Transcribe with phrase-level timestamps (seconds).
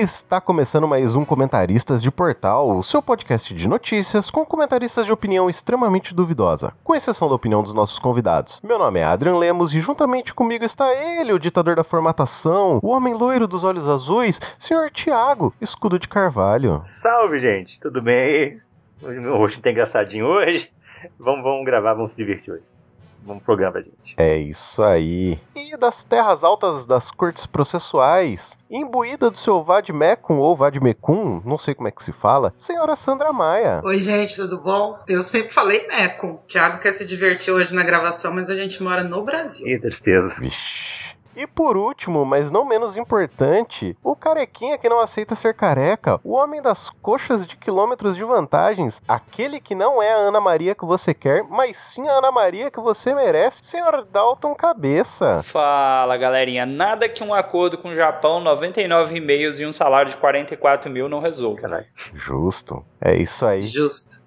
[0.00, 5.10] Está começando mais um Comentaristas de Portal, o seu podcast de notícias com comentaristas de
[5.10, 8.60] opinião extremamente duvidosa, com exceção da opinião dos nossos convidados.
[8.62, 12.90] Meu nome é Adrian Lemos e juntamente comigo está ele, o ditador da formatação, o
[12.90, 16.78] homem loiro dos olhos azuis, senhor Tiago, escudo de carvalho.
[16.80, 18.62] Salve, gente, tudo bem?
[19.02, 20.70] Hoje meu rosto tá engraçadinho hoje.
[21.18, 22.77] Vamos, vamos gravar, vamos se divertir hoje.
[23.22, 24.14] Vamos pro programa, gente.
[24.16, 25.38] É isso aí.
[25.54, 31.74] E das terras altas das cortes processuais, imbuída do seu Vadmecum ou Vadmecum, não sei
[31.74, 33.80] como é que se fala, senhora Sandra Maia.
[33.84, 34.98] Oi, gente, tudo bom?
[35.06, 36.38] Eu sempre falei Mecum.
[36.46, 39.66] Tiago quer se divertir hoje na gravação, mas a gente mora no Brasil.
[39.66, 40.40] Que tristeza.
[40.40, 41.07] Vixe.
[41.38, 46.32] E por último, mas não menos importante, o carequinha que não aceita ser careca, o
[46.32, 50.84] homem das coxas de quilômetros de vantagens, aquele que não é a Ana Maria que
[50.84, 55.40] você quer, mas sim a Ana Maria que você merece, senhor Dalton Cabeça.
[55.44, 60.16] Fala galerinha, nada que um acordo com o Japão, 99 e-mails e um salário de
[60.16, 61.60] 44 mil não resolva.
[61.60, 61.86] Caralho.
[61.94, 62.84] Justo.
[63.00, 63.64] É isso aí.
[63.64, 64.26] Justo.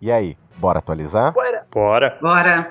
[0.00, 1.32] E aí, bora atualizar?
[1.32, 1.66] Bora.
[1.70, 2.18] Bora.
[2.20, 2.68] Bora.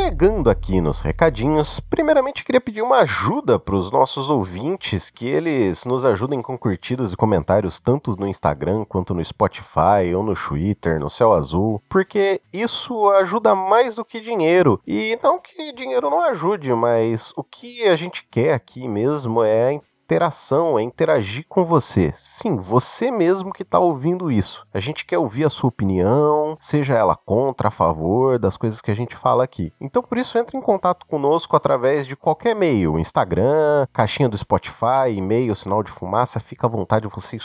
[0.00, 5.84] Chegando aqui nos recadinhos, primeiramente queria pedir uma ajuda para os nossos ouvintes, que eles
[5.84, 11.00] nos ajudem com curtidas e comentários tanto no Instagram quanto no Spotify ou no Twitter,
[11.00, 14.80] no Céu Azul, porque isso ajuda mais do que dinheiro.
[14.86, 19.80] E não que dinheiro não ajude, mas o que a gente quer aqui mesmo é
[20.08, 22.14] interação, é interagir com você.
[22.16, 24.66] Sim, você mesmo que está ouvindo isso.
[24.72, 28.90] A gente quer ouvir a sua opinião, seja ela contra, a favor das coisas que
[28.90, 29.70] a gente fala aqui.
[29.78, 35.12] Então, por isso, entre em contato conosco através de qualquer e-mail, Instagram, caixinha do Spotify,
[35.14, 37.36] e-mail, sinal de fumaça, fica à vontade, você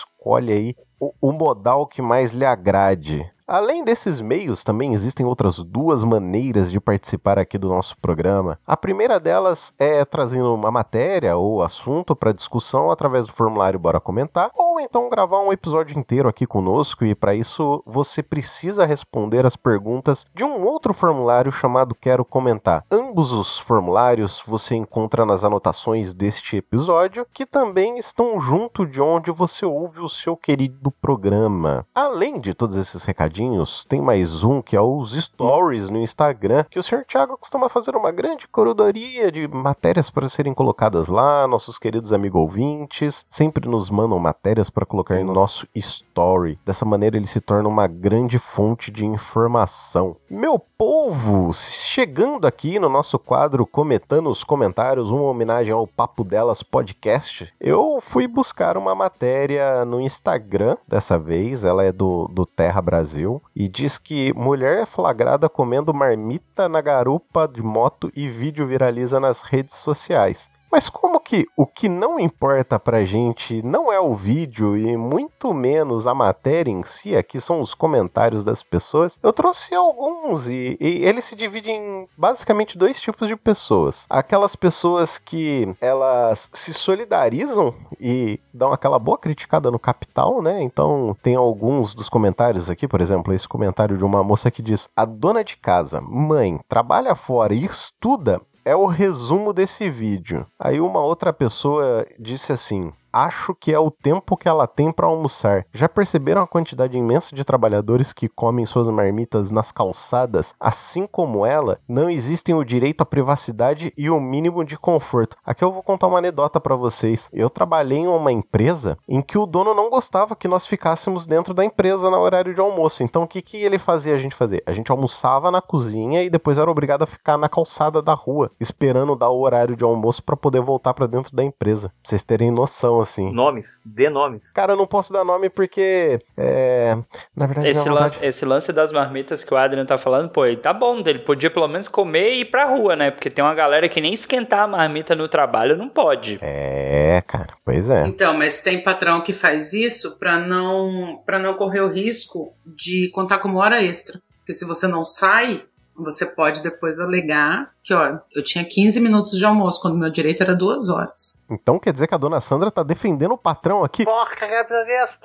[0.54, 3.30] aí o, o modal que mais lhe agrade.
[3.46, 8.58] Além desses meios, também existem outras duas maneiras de participar aqui do nosso programa.
[8.66, 14.00] A primeira delas é trazendo uma matéria ou assunto para discussão através do formulário Bora
[14.00, 19.46] Comentar, ou então gravar um episódio inteiro aqui conosco, e para isso você precisa responder
[19.46, 22.86] as perguntas de um outro formulário chamado Quero Comentar.
[22.92, 29.32] Ambos os formulários você encontra nas anotações deste episódio, que também estão junto de onde
[29.32, 31.86] você ouve o seu querido programa.
[31.96, 36.80] Além de todos esses recadinhos, tem mais um que é os stories no Instagram, que
[36.80, 37.06] o Sr.
[37.08, 41.48] Thiago costuma fazer uma grande corodoria de matérias para serem colocadas lá.
[41.48, 46.60] Nossos queridos amigos ouvintes sempre nos mandam matérias para colocar em nosso story.
[46.66, 50.16] Dessa maneira ele se torna uma grande fonte de informação.
[50.30, 56.64] Meu povo, chegando aqui no nosso quadro Cometando os Comentários, uma homenagem ao Papo Delas
[56.64, 62.82] podcast, eu fui buscar uma matéria no Instagram, dessa vez, ela é do, do Terra
[62.82, 68.68] Brasil, e diz que mulher é flagrada comendo marmita na garupa de moto e vídeo
[68.68, 70.50] viraliza nas redes sociais.
[70.74, 75.54] Mas como que o que não importa pra gente não é o vídeo e muito
[75.54, 80.76] menos a matéria em si, aqui são os comentários das pessoas, eu trouxe alguns e,
[80.82, 84.04] e eles se dividem em basicamente dois tipos de pessoas.
[84.10, 90.60] Aquelas pessoas que elas se solidarizam e dão aquela boa criticada no capital, né?
[90.64, 94.90] Então tem alguns dos comentários aqui, por exemplo, esse comentário de uma moça que diz:
[94.96, 100.46] A dona de casa, mãe, trabalha fora e estuda é o resumo desse vídeo.
[100.60, 105.06] Aí uma outra pessoa disse assim: Acho que é o tempo que ela tem para
[105.06, 105.68] almoçar.
[105.72, 110.56] Já perceberam a quantidade imensa de trabalhadores que comem suas marmitas nas calçadas?
[110.60, 115.38] Assim como ela, não existem o direito à privacidade e o mínimo de conforto.
[115.46, 117.30] Aqui eu vou contar uma anedota para vocês.
[117.32, 121.54] Eu trabalhei em uma empresa em que o dono não gostava que nós ficássemos dentro
[121.54, 123.04] da empresa no horário de almoço.
[123.04, 124.64] Então o que, que ele fazia a gente fazer?
[124.66, 128.50] A gente almoçava na cozinha e depois era obrigado a ficar na calçada da rua,
[128.60, 131.90] esperando dar o horário de almoço para poder voltar para dentro da empresa.
[131.90, 133.32] Pra vocês terem noção assim.
[133.32, 134.52] Nomes, dê nomes.
[134.54, 136.20] Cara, eu não posso dar nome porque.
[136.36, 136.98] É.
[137.36, 140.30] Na verdade, Esse minha lance, vontade- esse lance das marmitas que o Adrian tá falando,
[140.30, 143.12] pô, ele tá bom, ele podia pelo menos comer e ir pra rua, né?
[143.12, 146.40] Porque tem uma galera que nem esquentar a marmita no trabalho não pode.
[146.42, 148.06] É, cara, pois é.
[148.08, 153.10] Então, mas tem patrão que faz isso pra não para não correr o risco de
[153.14, 154.20] contar como hora extra.
[154.40, 155.64] Porque se você não sai,
[155.96, 160.42] você pode depois alegar que, ó, eu tinha 15 minutos de almoço, quando meu direito
[160.42, 161.44] era duas horas.
[161.50, 164.06] Então quer dizer que a dona Sandra tá defendendo o patrão aqui.
[164.06, 165.20] Porca, cabeça.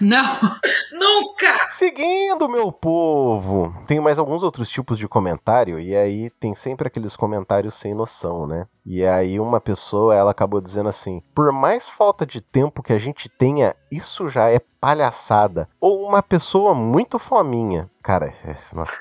[0.00, 0.38] Não,
[0.92, 1.70] nunca!
[1.70, 3.74] Seguindo, meu povo!
[3.86, 8.46] Tem mais alguns outros tipos de comentário, e aí tem sempre aqueles comentários sem noção,
[8.46, 8.66] né?
[8.84, 12.98] E aí uma pessoa, ela acabou dizendo assim: por mais falta de tempo que a
[12.98, 15.68] gente tenha, isso já é palhaçada.
[15.80, 17.88] Ou uma pessoa muito fominha.
[18.02, 18.98] Cara, é, nossa,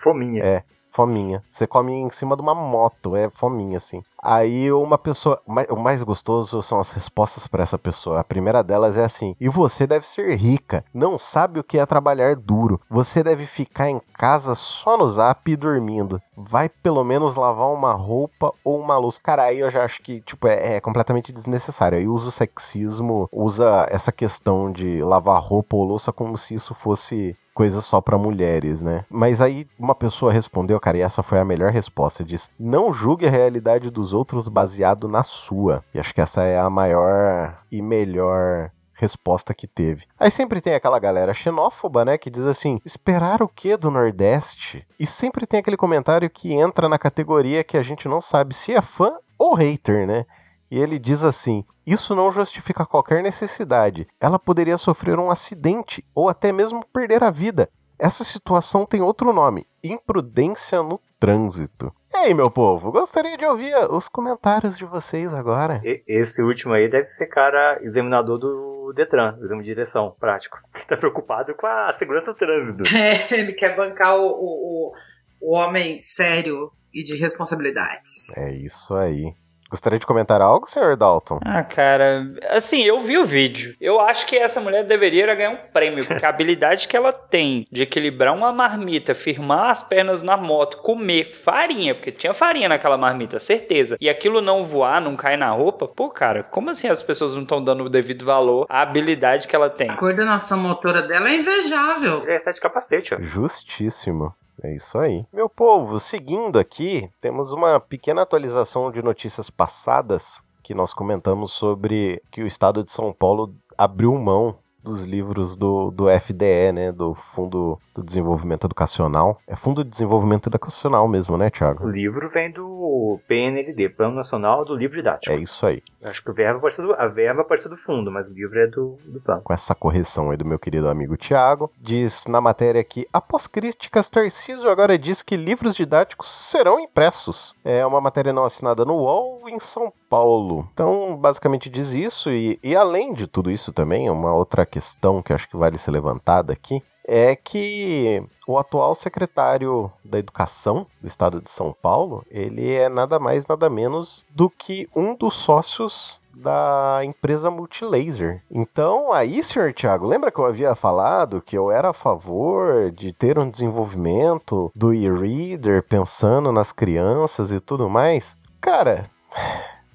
[0.00, 0.42] Fominha.
[0.42, 0.62] É.
[0.90, 1.42] Fominha.
[1.46, 4.02] Você come em cima de uma moto, é fominha, assim.
[4.22, 5.40] Aí uma pessoa.
[5.68, 8.20] O mais gostoso são as respostas para essa pessoa.
[8.20, 11.86] A primeira delas é assim: E você deve ser rica, não sabe o que é
[11.86, 12.80] trabalhar duro.
[12.90, 16.20] Você deve ficar em casa só no zap e dormindo.
[16.36, 19.18] Vai pelo menos lavar uma roupa ou uma luz.
[19.18, 21.98] Cara, aí eu já acho que, tipo, é, é completamente desnecessário.
[21.98, 26.74] Aí usa o sexismo, usa essa questão de lavar roupa ou louça como se isso
[26.74, 29.04] fosse coisa só para mulheres, né?
[29.10, 33.26] Mas aí uma pessoa respondeu, cara, e essa foi a melhor resposta, diz: "Não julgue
[33.26, 35.84] a realidade dos outros baseado na sua".
[35.94, 40.04] E acho que essa é a maior e melhor resposta que teve.
[40.18, 44.86] Aí sempre tem aquela galera xenófoba, né, que diz assim: "Esperar o que do Nordeste?".
[44.98, 48.72] E sempre tem aquele comentário que entra na categoria que a gente não sabe se
[48.72, 50.26] é fã ou hater, né?
[50.70, 54.06] E ele diz assim: Isso não justifica qualquer necessidade.
[54.20, 57.68] Ela poderia sofrer um acidente ou até mesmo perder a vida.
[57.98, 61.92] Essa situação tem outro nome: imprudência no trânsito.
[62.12, 65.80] Ei, meu povo, gostaria de ouvir os comentários de vocês agora.
[66.06, 70.96] Esse último aí deve ser cara examinador do Detran, exame de direção prático, que tá
[70.96, 72.84] preocupado com a segurança do trânsito.
[72.94, 74.92] É, ele quer bancar o, o,
[75.40, 78.36] o homem sério e de responsabilidades.
[78.36, 79.32] É isso aí.
[79.70, 81.38] Gostaria de comentar algo, senhor Dalton?
[81.44, 83.76] Ah, cara, assim, eu vi o vídeo.
[83.80, 87.66] Eu acho que essa mulher deveria ganhar um prêmio, porque a habilidade que ela tem
[87.70, 92.98] de equilibrar uma marmita, firmar as pernas na moto, comer farinha, porque tinha farinha naquela
[92.98, 97.02] marmita, certeza, e aquilo não voar, não cair na roupa, pô, cara, como assim as
[97.02, 99.88] pessoas não estão dando o devido valor à habilidade que ela tem?
[99.88, 102.24] A coordenação motora dela é invejável.
[102.26, 103.18] É, tá de capacete, ó.
[103.20, 104.34] Justíssimo.
[104.62, 105.24] É isso aí.
[105.32, 112.22] Meu povo, seguindo aqui, temos uma pequena atualização de notícias passadas que nós comentamos sobre
[112.30, 116.92] que o estado de São Paulo abriu mão dos livros do, do FDE, né?
[116.92, 119.38] Do Fundo do Desenvolvimento Educacional.
[119.46, 121.84] É Fundo de Desenvolvimento Educacional mesmo, né, Thiago?
[121.84, 125.32] O livro vem do PNLD, Plano Nacional do Livro Didático.
[125.32, 125.82] É isso aí.
[126.04, 128.32] Acho que a verba pode ser do, a verba pode ser do fundo, mas o
[128.32, 129.42] livro é do, do plano.
[129.42, 134.08] Com essa correção aí do meu querido amigo Tiago, diz na matéria que, após críticas,
[134.08, 137.54] Tarcísio agora diz que livros didáticos serão impressos.
[137.64, 140.68] É uma matéria não assinada no UOL em São Paulo.
[140.74, 145.32] Então, basicamente diz isso, e, e além de tudo isso também, uma outra questão que
[145.32, 151.40] acho que vale ser levantada aqui, é que o atual secretário da Educação do Estado
[151.40, 157.00] de São Paulo, ele é nada mais nada menos do que um dos sócios da
[157.02, 158.42] empresa Multilaser.
[158.50, 163.12] Então, aí, senhor Tiago, lembra que eu havia falado que eu era a favor de
[163.12, 168.36] ter um desenvolvimento do e-reader pensando nas crianças e tudo mais?
[168.60, 169.10] Cara,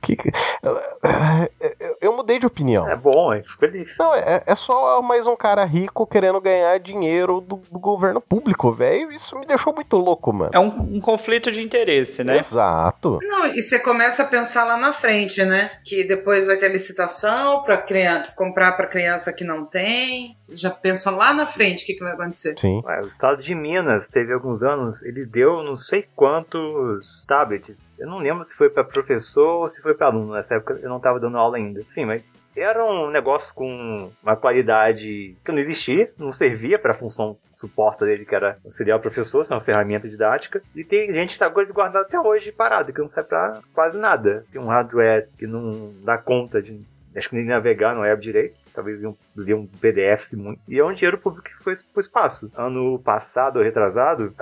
[0.05, 0.17] que,
[0.61, 0.79] eu,
[2.01, 2.87] eu, mudei de opinião.
[2.87, 3.97] É bom, é feliz.
[3.97, 8.71] Não, é, é só mais um cara rico querendo ganhar dinheiro do, do governo público,
[8.71, 9.11] velho.
[9.11, 10.51] Isso me deixou muito louco, mano.
[10.53, 12.37] É um, um, conflito de interesse, né?
[12.37, 13.19] Exato.
[13.23, 15.71] Não, e você começa a pensar lá na frente, né?
[15.83, 20.35] Que depois vai ter licitação para criança, comprar para criança que não tem.
[20.37, 22.55] Você já pensa lá na frente o que, que vai acontecer.
[22.59, 22.81] Sim.
[22.85, 27.93] Ué, o estado de Minas teve alguns anos, ele deu não sei quantos tablets.
[27.97, 30.33] Eu não lembro se foi para professor ou se foi para aluno.
[30.33, 31.81] Nessa época eu não estava dando aula ainda.
[31.87, 32.23] Sim, mas
[32.55, 38.05] era um negócio com uma qualidade que não existia, não servia para a função suporta
[38.05, 40.61] dele, que era auxiliar o professor, ser uma ferramenta didática.
[40.73, 44.45] E tem gente que está guardado até hoje parado, que não serve para quase nada.
[44.51, 46.85] Tem um hardware que não dá conta de.
[47.15, 48.99] Acho que nem navegar no web direito talvez
[49.35, 50.59] ler um, PDF muito.
[50.67, 52.51] E é um dinheiro público que foi pro espaço.
[52.55, 54.33] Ano passado, retrasado,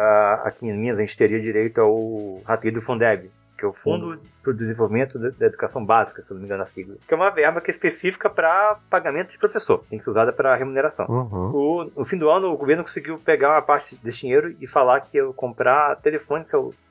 [0.43, 3.29] aqui em Minas, a gente teria direito ao rateio do Fundeb,
[3.63, 6.65] que é o Fundo para o Desenvolvimento da Educação Básica, se não me engano a
[6.65, 10.11] sigla, que é uma verba que é específica para pagamento de professor, tem que ser
[10.11, 11.05] usada para remuneração.
[11.07, 11.51] Uhum.
[11.55, 14.99] O, no fim do ano, o governo conseguiu pegar uma parte desse dinheiro e falar
[15.01, 16.43] que ia comprar telefone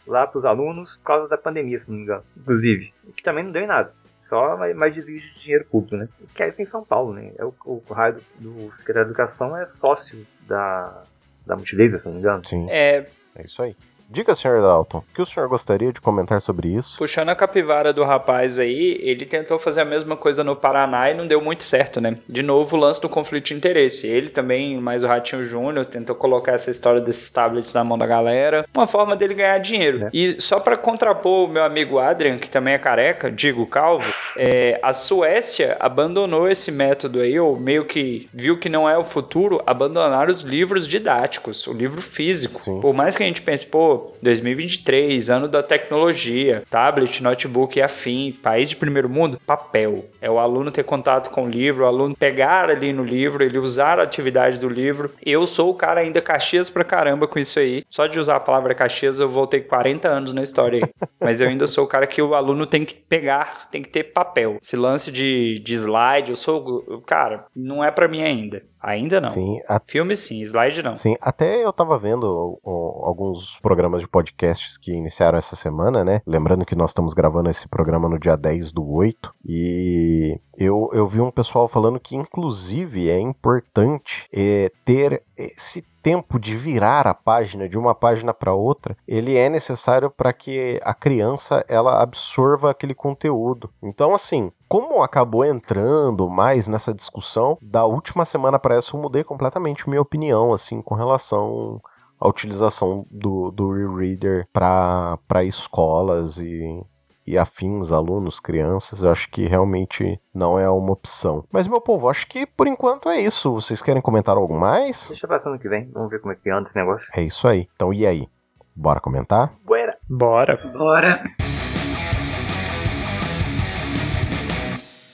[0.07, 3.23] lá para os alunos por causa da pandemia, se não me engano, inclusive, o que
[3.23, 3.93] também não deu em nada.
[4.09, 6.09] Só mais desvio de dinheiro público, né?
[6.35, 7.33] Que é isso em São Paulo, né?
[7.37, 11.03] É o, o raio do, do secretário de Educação é sócio da,
[11.47, 12.47] da Multilaser, se não me engano.
[12.47, 12.67] Sim.
[12.71, 13.77] É, é isso aí.
[14.13, 16.99] Diga, senhor Dalton, o que o senhor gostaria de comentar sobre isso?
[16.99, 21.15] Puxando a capivara do rapaz aí, ele tentou fazer a mesma coisa no Paraná e
[21.15, 22.19] não deu muito certo, né?
[22.29, 24.07] De novo, o lance do conflito de interesse.
[24.07, 28.07] Ele também, mais o Ratinho Júnior, tentou colocar essa história desses tablets na mão da
[28.07, 28.67] galera.
[28.77, 30.05] Uma forma dele ganhar dinheiro.
[30.05, 30.11] É.
[30.13, 34.79] E só para contrapor o meu amigo Adrian, que também é careca, digo calvo, é,
[34.83, 39.63] a Suécia abandonou esse método aí, ou meio que viu que não é o futuro,
[39.67, 42.61] abandonar os livros didáticos, o livro físico.
[42.61, 42.79] Sim.
[42.79, 47.83] Por mais que a gente pense, pô, pô, 2023, ano da tecnologia, tablet, notebook e
[47.83, 50.07] afins, país de primeiro mundo, papel.
[50.21, 53.59] É o aluno ter contato com o livro, o aluno pegar ali no livro, ele
[53.59, 55.11] usar a atividade do livro.
[55.25, 57.85] Eu sou o cara ainda Caxias pra caramba com isso aí.
[57.89, 61.09] Só de usar a palavra Caxias eu voltei 40 anos na história aí.
[61.21, 64.05] Mas eu ainda sou o cara que o aluno tem que pegar, tem que ter
[64.05, 64.59] papel.
[64.61, 67.03] Esse lance de, de slide, eu sou.
[67.07, 68.63] Cara, não é para mim ainda.
[68.83, 69.31] Ainda não.
[69.31, 69.81] Sim, a...
[69.81, 70.95] Filme sim, slide não.
[70.97, 76.21] Sim, até eu tava vendo ó, alguns programas de podcasts que iniciaram essa semana, né?
[76.27, 81.07] Lembrando que nós estamos gravando esse programa no dia 10 do 8 e eu, eu
[81.07, 87.15] vi um pessoal falando que inclusive é importante é, ter esse tempo de virar a
[87.15, 92.71] página de uma página para outra, ele é necessário para que a criança ela absorva
[92.71, 93.71] aquele conteúdo.
[93.83, 99.25] Então, assim, como acabou entrando mais nessa discussão, da última semana para essa eu mudei
[99.25, 101.81] completamente minha opinião, assim, com relação
[102.21, 106.83] à utilização do, do e-reader para escolas e,
[107.27, 111.45] e afins, alunos, crianças, eu acho que realmente não é uma opção.
[111.51, 113.53] Mas, meu povo, acho que por enquanto é isso.
[113.53, 115.07] Vocês querem comentar algo mais?
[115.09, 117.09] Deixa passar ano que vem, vamos ver como é que anda esse negócio.
[117.15, 117.69] É isso aí.
[117.75, 118.29] Então, e aí?
[118.75, 119.53] Bora comentar?
[119.65, 119.99] Bora!
[120.09, 120.57] Bora!
[120.73, 121.23] Bora!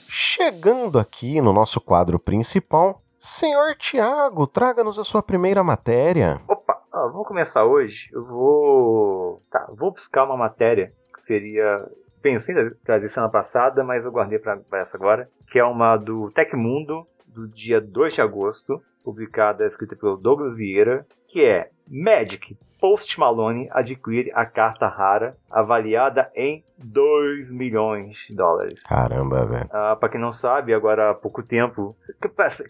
[0.07, 6.41] Chegando aqui no nosso quadro principal, senhor Tiago, traga-nos a sua primeira matéria.
[6.47, 8.09] Opa, ó, vamos começar hoje.
[8.13, 9.43] Eu vou.
[9.51, 11.85] Tá, vou buscar uma matéria que seria.
[12.21, 15.29] Pensei em trazer semana passada, mas eu guardei para essa agora.
[15.47, 21.05] Que é uma do Tecmundo, do dia 2 de agosto, publicada, escrita pelo Douglas Vieira,
[21.27, 22.57] que é Magic.
[22.79, 28.83] Post Malone adquire a carta rara avaliada em 2 milhões de dólares.
[28.83, 29.69] Caramba, velho.
[29.69, 31.93] Ah, pra quem não sabe, agora há pouco tempo.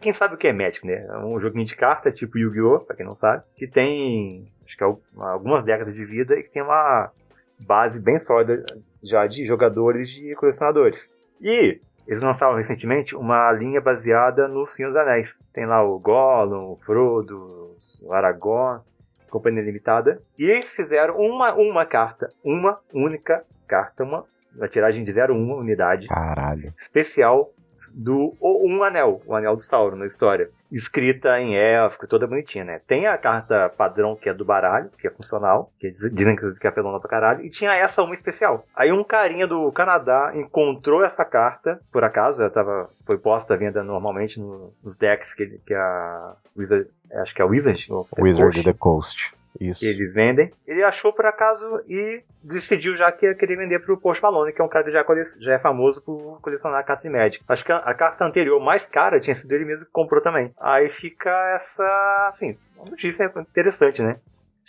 [0.02, 1.06] Quem sabe o que é Magic, né?
[1.08, 4.84] É um joguinho de carta, tipo Yu-Gi-Oh!, pra quem não sabe, que tem acho que
[4.84, 4.88] é
[5.18, 7.12] algumas décadas de vida e que tem uma
[7.60, 8.66] base bem sólida
[9.02, 11.12] já de jogadores e colecionadores.
[11.42, 15.44] E eles lançaram recentemente uma linha baseada no Senhor dos Anéis.
[15.54, 18.82] Tem lá o Gollum, o Frodo, o Aragorn,
[19.30, 20.22] Companhia Limitada.
[20.38, 24.26] E eles fizeram uma, uma carta, uma única carta, uma,
[24.56, 26.08] uma tiragem de 01 unidade.
[26.08, 26.74] Caralho.
[26.76, 27.54] Especial
[27.94, 30.50] do Um Anel, o Anel do Sauron na história.
[30.72, 32.82] Escrita em élfico, toda bonitinha, né?
[32.88, 36.72] Tem a carta padrão que é do baralho, que é funcional, que dizem que é
[36.72, 38.66] pelona pra caralho, e tinha essa uma especial.
[38.76, 43.58] Aí um carinha do Canadá encontrou essa carta, por acaso, ela tava, foi posta à
[43.58, 48.74] venda normalmente nos decks que, que a Wizard, acho que é a Wizard, Wizard The
[48.74, 49.39] Coast.
[49.60, 49.86] Isso.
[49.86, 50.52] eles vendem.
[50.66, 54.62] Ele achou por acaso e decidiu já que ia querer vender pro Post Malone, que
[54.62, 55.06] é um cara que já,
[55.40, 57.44] já é famoso por colecionar cartas de Magic.
[57.48, 60.54] Acho que a, carta anterior, mais cara, tinha sido ele mesmo que comprou também.
[60.60, 64.18] Aí fica essa, assim, uma notícia interessante, né?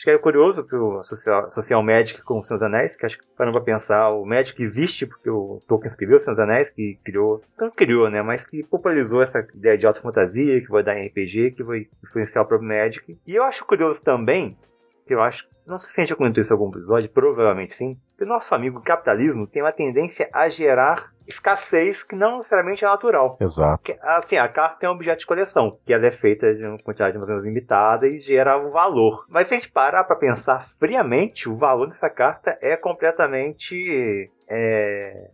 [0.01, 3.19] Acho que é curioso que o Social, Social Magic com os Seus Anéis, que acho
[3.19, 6.99] que parando pra pensar, o Magic existe porque o Tolkien escreveu os Seus Anéis, que
[7.05, 10.99] criou, não criou, né, mas que popularizou essa ideia de alta fantasia, que vai dar
[10.99, 13.19] em RPG, que vai influenciar o próprio Magic.
[13.27, 14.57] E eu acho curioso também
[15.15, 17.97] eu acho, não sei se a gente já comentou isso em algum episódio, provavelmente sim,
[18.17, 22.89] que o nosso amigo capitalismo tem uma tendência a gerar escassez que não necessariamente é
[22.89, 23.37] natural.
[23.41, 23.95] Exato.
[24.03, 27.17] Assim, a carta é um objeto de coleção, que ela é feita de uma quantidade
[27.17, 29.25] mais ou menos limitada e gera um valor.
[29.29, 35.31] Mas se a gente parar para pensar friamente, o valor dessa carta é completamente é,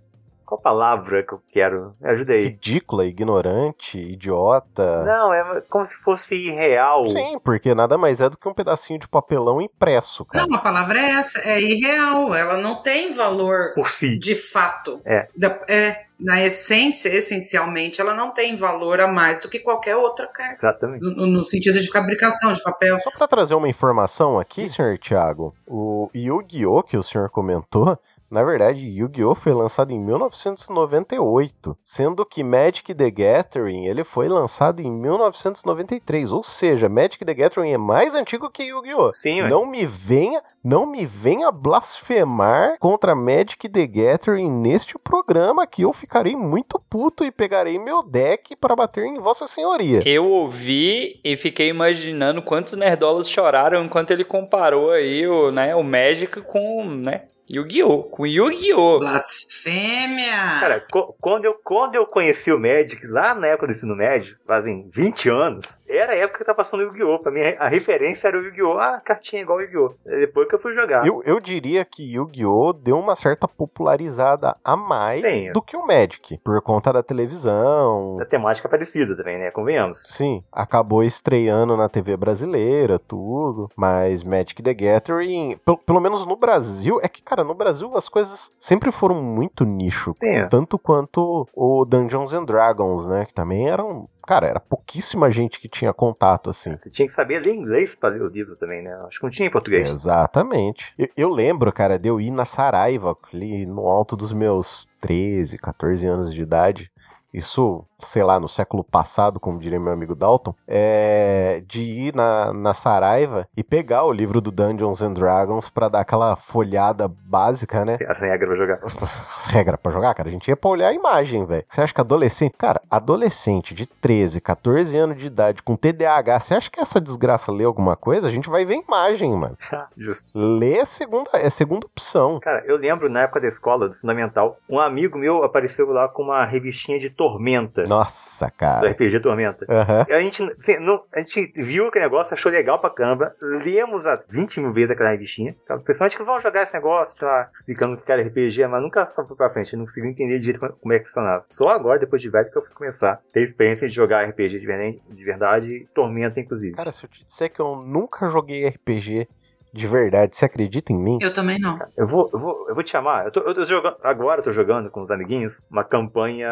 [0.47, 1.97] qual palavra que eu quero?
[2.00, 2.45] Me ajuda aí.
[2.45, 5.03] Ridícula, ignorante, idiota.
[5.05, 7.09] Não, é como se fosse irreal.
[7.09, 10.47] Sim, porque nada mais é do que um pedacinho de papelão impresso, cara.
[10.47, 12.33] Não, a palavra é essa, é irreal.
[12.33, 14.17] Ela não tem valor por si.
[14.19, 15.00] De fato.
[15.05, 15.29] É.
[15.69, 16.07] é.
[16.19, 20.53] Na essência, essencialmente, ela não tem valor a mais do que qualquer outra carta.
[20.53, 21.03] Exatamente.
[21.03, 22.99] No, no sentido de fabricação de papel.
[23.03, 26.83] Só para trazer uma informação aqui, senhor Thiago, o Yu-Gi-Oh!
[26.83, 27.99] que o senhor comentou,
[28.30, 29.35] na verdade, Yu-Gi-Oh!
[29.35, 36.42] foi lançado em 1998, sendo que Magic the Gathering ele foi lançado em 1993, ou
[36.42, 39.12] seja, Magic the Gathering é mais antigo que Yu-Gi-Oh!
[39.12, 45.83] Sim, não me venha, não me venha blasfemar contra Magic the Gathering neste programa que
[45.83, 50.02] eu ficarei muito puto e pegarei meu deck para bater em vossa senhoria.
[50.04, 55.85] Eu ouvi e fiquei imaginando quantos nerdolas choraram enquanto ele comparou aí o, né, o
[55.85, 58.03] Magic com, né, Yu-Gi-Oh!
[58.05, 58.99] Com Yu-Gi-Oh!
[58.99, 60.59] Blasfêmia!
[60.61, 64.37] Cara, co- quando eu, quando eu conheci o Magic, lá na época do ensino médio,
[64.47, 67.21] fazem 20 anos, era a época que tá passando o Yu-Gi-Oh!
[67.21, 68.79] Pra mim, a referência era o Yu-Gi-Oh!
[68.79, 69.95] Ah, cartinha igual o Yu-Gi-Oh!
[70.05, 71.07] Depois que eu fui jogar.
[71.07, 72.73] Eu, eu diria que Yu-Gi-Oh!
[72.73, 75.53] deu uma certa popularizada a mais Sim.
[75.53, 78.19] do que o Magic, por conta da televisão.
[78.21, 79.50] A temática é parecida também, né?
[79.53, 79.99] Convenhamos.
[80.11, 83.71] Sim, acabou estreando na TV brasileira, tudo.
[83.76, 88.09] Mas Magic the Gathering, pelo, pelo menos no Brasil, é que, cara, no Brasil as
[88.09, 90.14] coisas sempre foram muito nicho.
[90.19, 90.47] Sim.
[90.49, 93.25] Tanto quanto o Dungeons and Dragons, né?
[93.26, 94.09] Que também eram.
[94.26, 96.76] Cara, era pouquíssima gente que tinha contato, assim.
[96.76, 98.93] Você tinha que saber ler inglês pra ler o livro também, né?
[99.07, 99.88] Acho que não tinha em português.
[99.88, 100.93] Exatamente.
[100.99, 105.59] Eu, eu lembro, cara, de eu ir na Saraiva, ali no alto dos meus 13,
[105.59, 106.90] 14 anos de idade.
[107.37, 112.50] Isso, sei lá, no século passado, como diria meu amigo Dalton, é de ir na,
[112.50, 117.85] na Saraiva e pegar o livro do Dungeons and Dragons pra dar aquela folhada básica,
[117.85, 117.99] né?
[118.09, 118.81] As regras pra jogar.
[119.28, 121.64] As regras pra jogar, cara, a gente ia pra olhar a imagem, velho.
[121.69, 126.55] Você acha que adolescente, cara, adolescente de 13, 14 anos de idade com TDAH, você
[126.55, 128.28] acha que essa desgraça lê alguma coisa?
[128.28, 129.59] A gente vai ver imagem, mano.
[129.95, 130.33] Justo.
[130.35, 132.40] Lê é segunda, é segunda opção.
[132.40, 136.23] Cara, eu lembro na época da escola, do Fundamental, um amigo meu apareceu lá com
[136.23, 137.83] uma revistinha de Tormenta.
[137.85, 138.90] Nossa, Do cara.
[138.90, 139.66] RPG Tormenta.
[140.09, 144.06] E a gente, assim, não- a gente viu aquele negócio, achou legal pra caramba, lemos
[144.06, 145.54] a 20 mil vezes aquela revistinha.
[145.85, 149.26] Pessoalmente que vão jogar esse negócio, tá explicando o que era RPG, mas nunca só
[149.26, 151.45] foi pra frente, eu não conseguiu entender direito como- é que funcionava.
[151.49, 154.59] Só agora, depois de velho, que eu fui começar a ter experiência de jogar RPG
[154.61, 156.75] de verdade, de verdade e Tormenta, inclusive.
[156.75, 159.28] Cara, se eu te disser que eu nunca joguei RPG
[159.76, 161.18] de verdade, você acredita em mim?
[161.21, 161.78] Eu também não.
[161.97, 163.26] Eu vou, eu vou, eu vou te chamar.
[163.26, 166.49] Eu tô, eu tô jogando, agora eu tô jogando com os amiguinhos uma campanha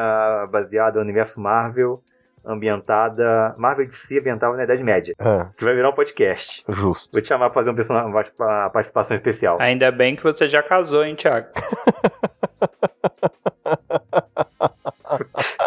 [0.50, 2.02] baseada no universo Marvel,
[2.44, 3.54] ambientada.
[3.56, 6.62] Marvel de si ambientada na Idade Média, Ah, que vai virar um podcast.
[6.68, 7.10] justo.
[7.12, 9.56] Vou te chamar pra fazer um personagem, uma uma participação especial.
[9.60, 11.48] Ainda bem que você já casou, hein, Thiago?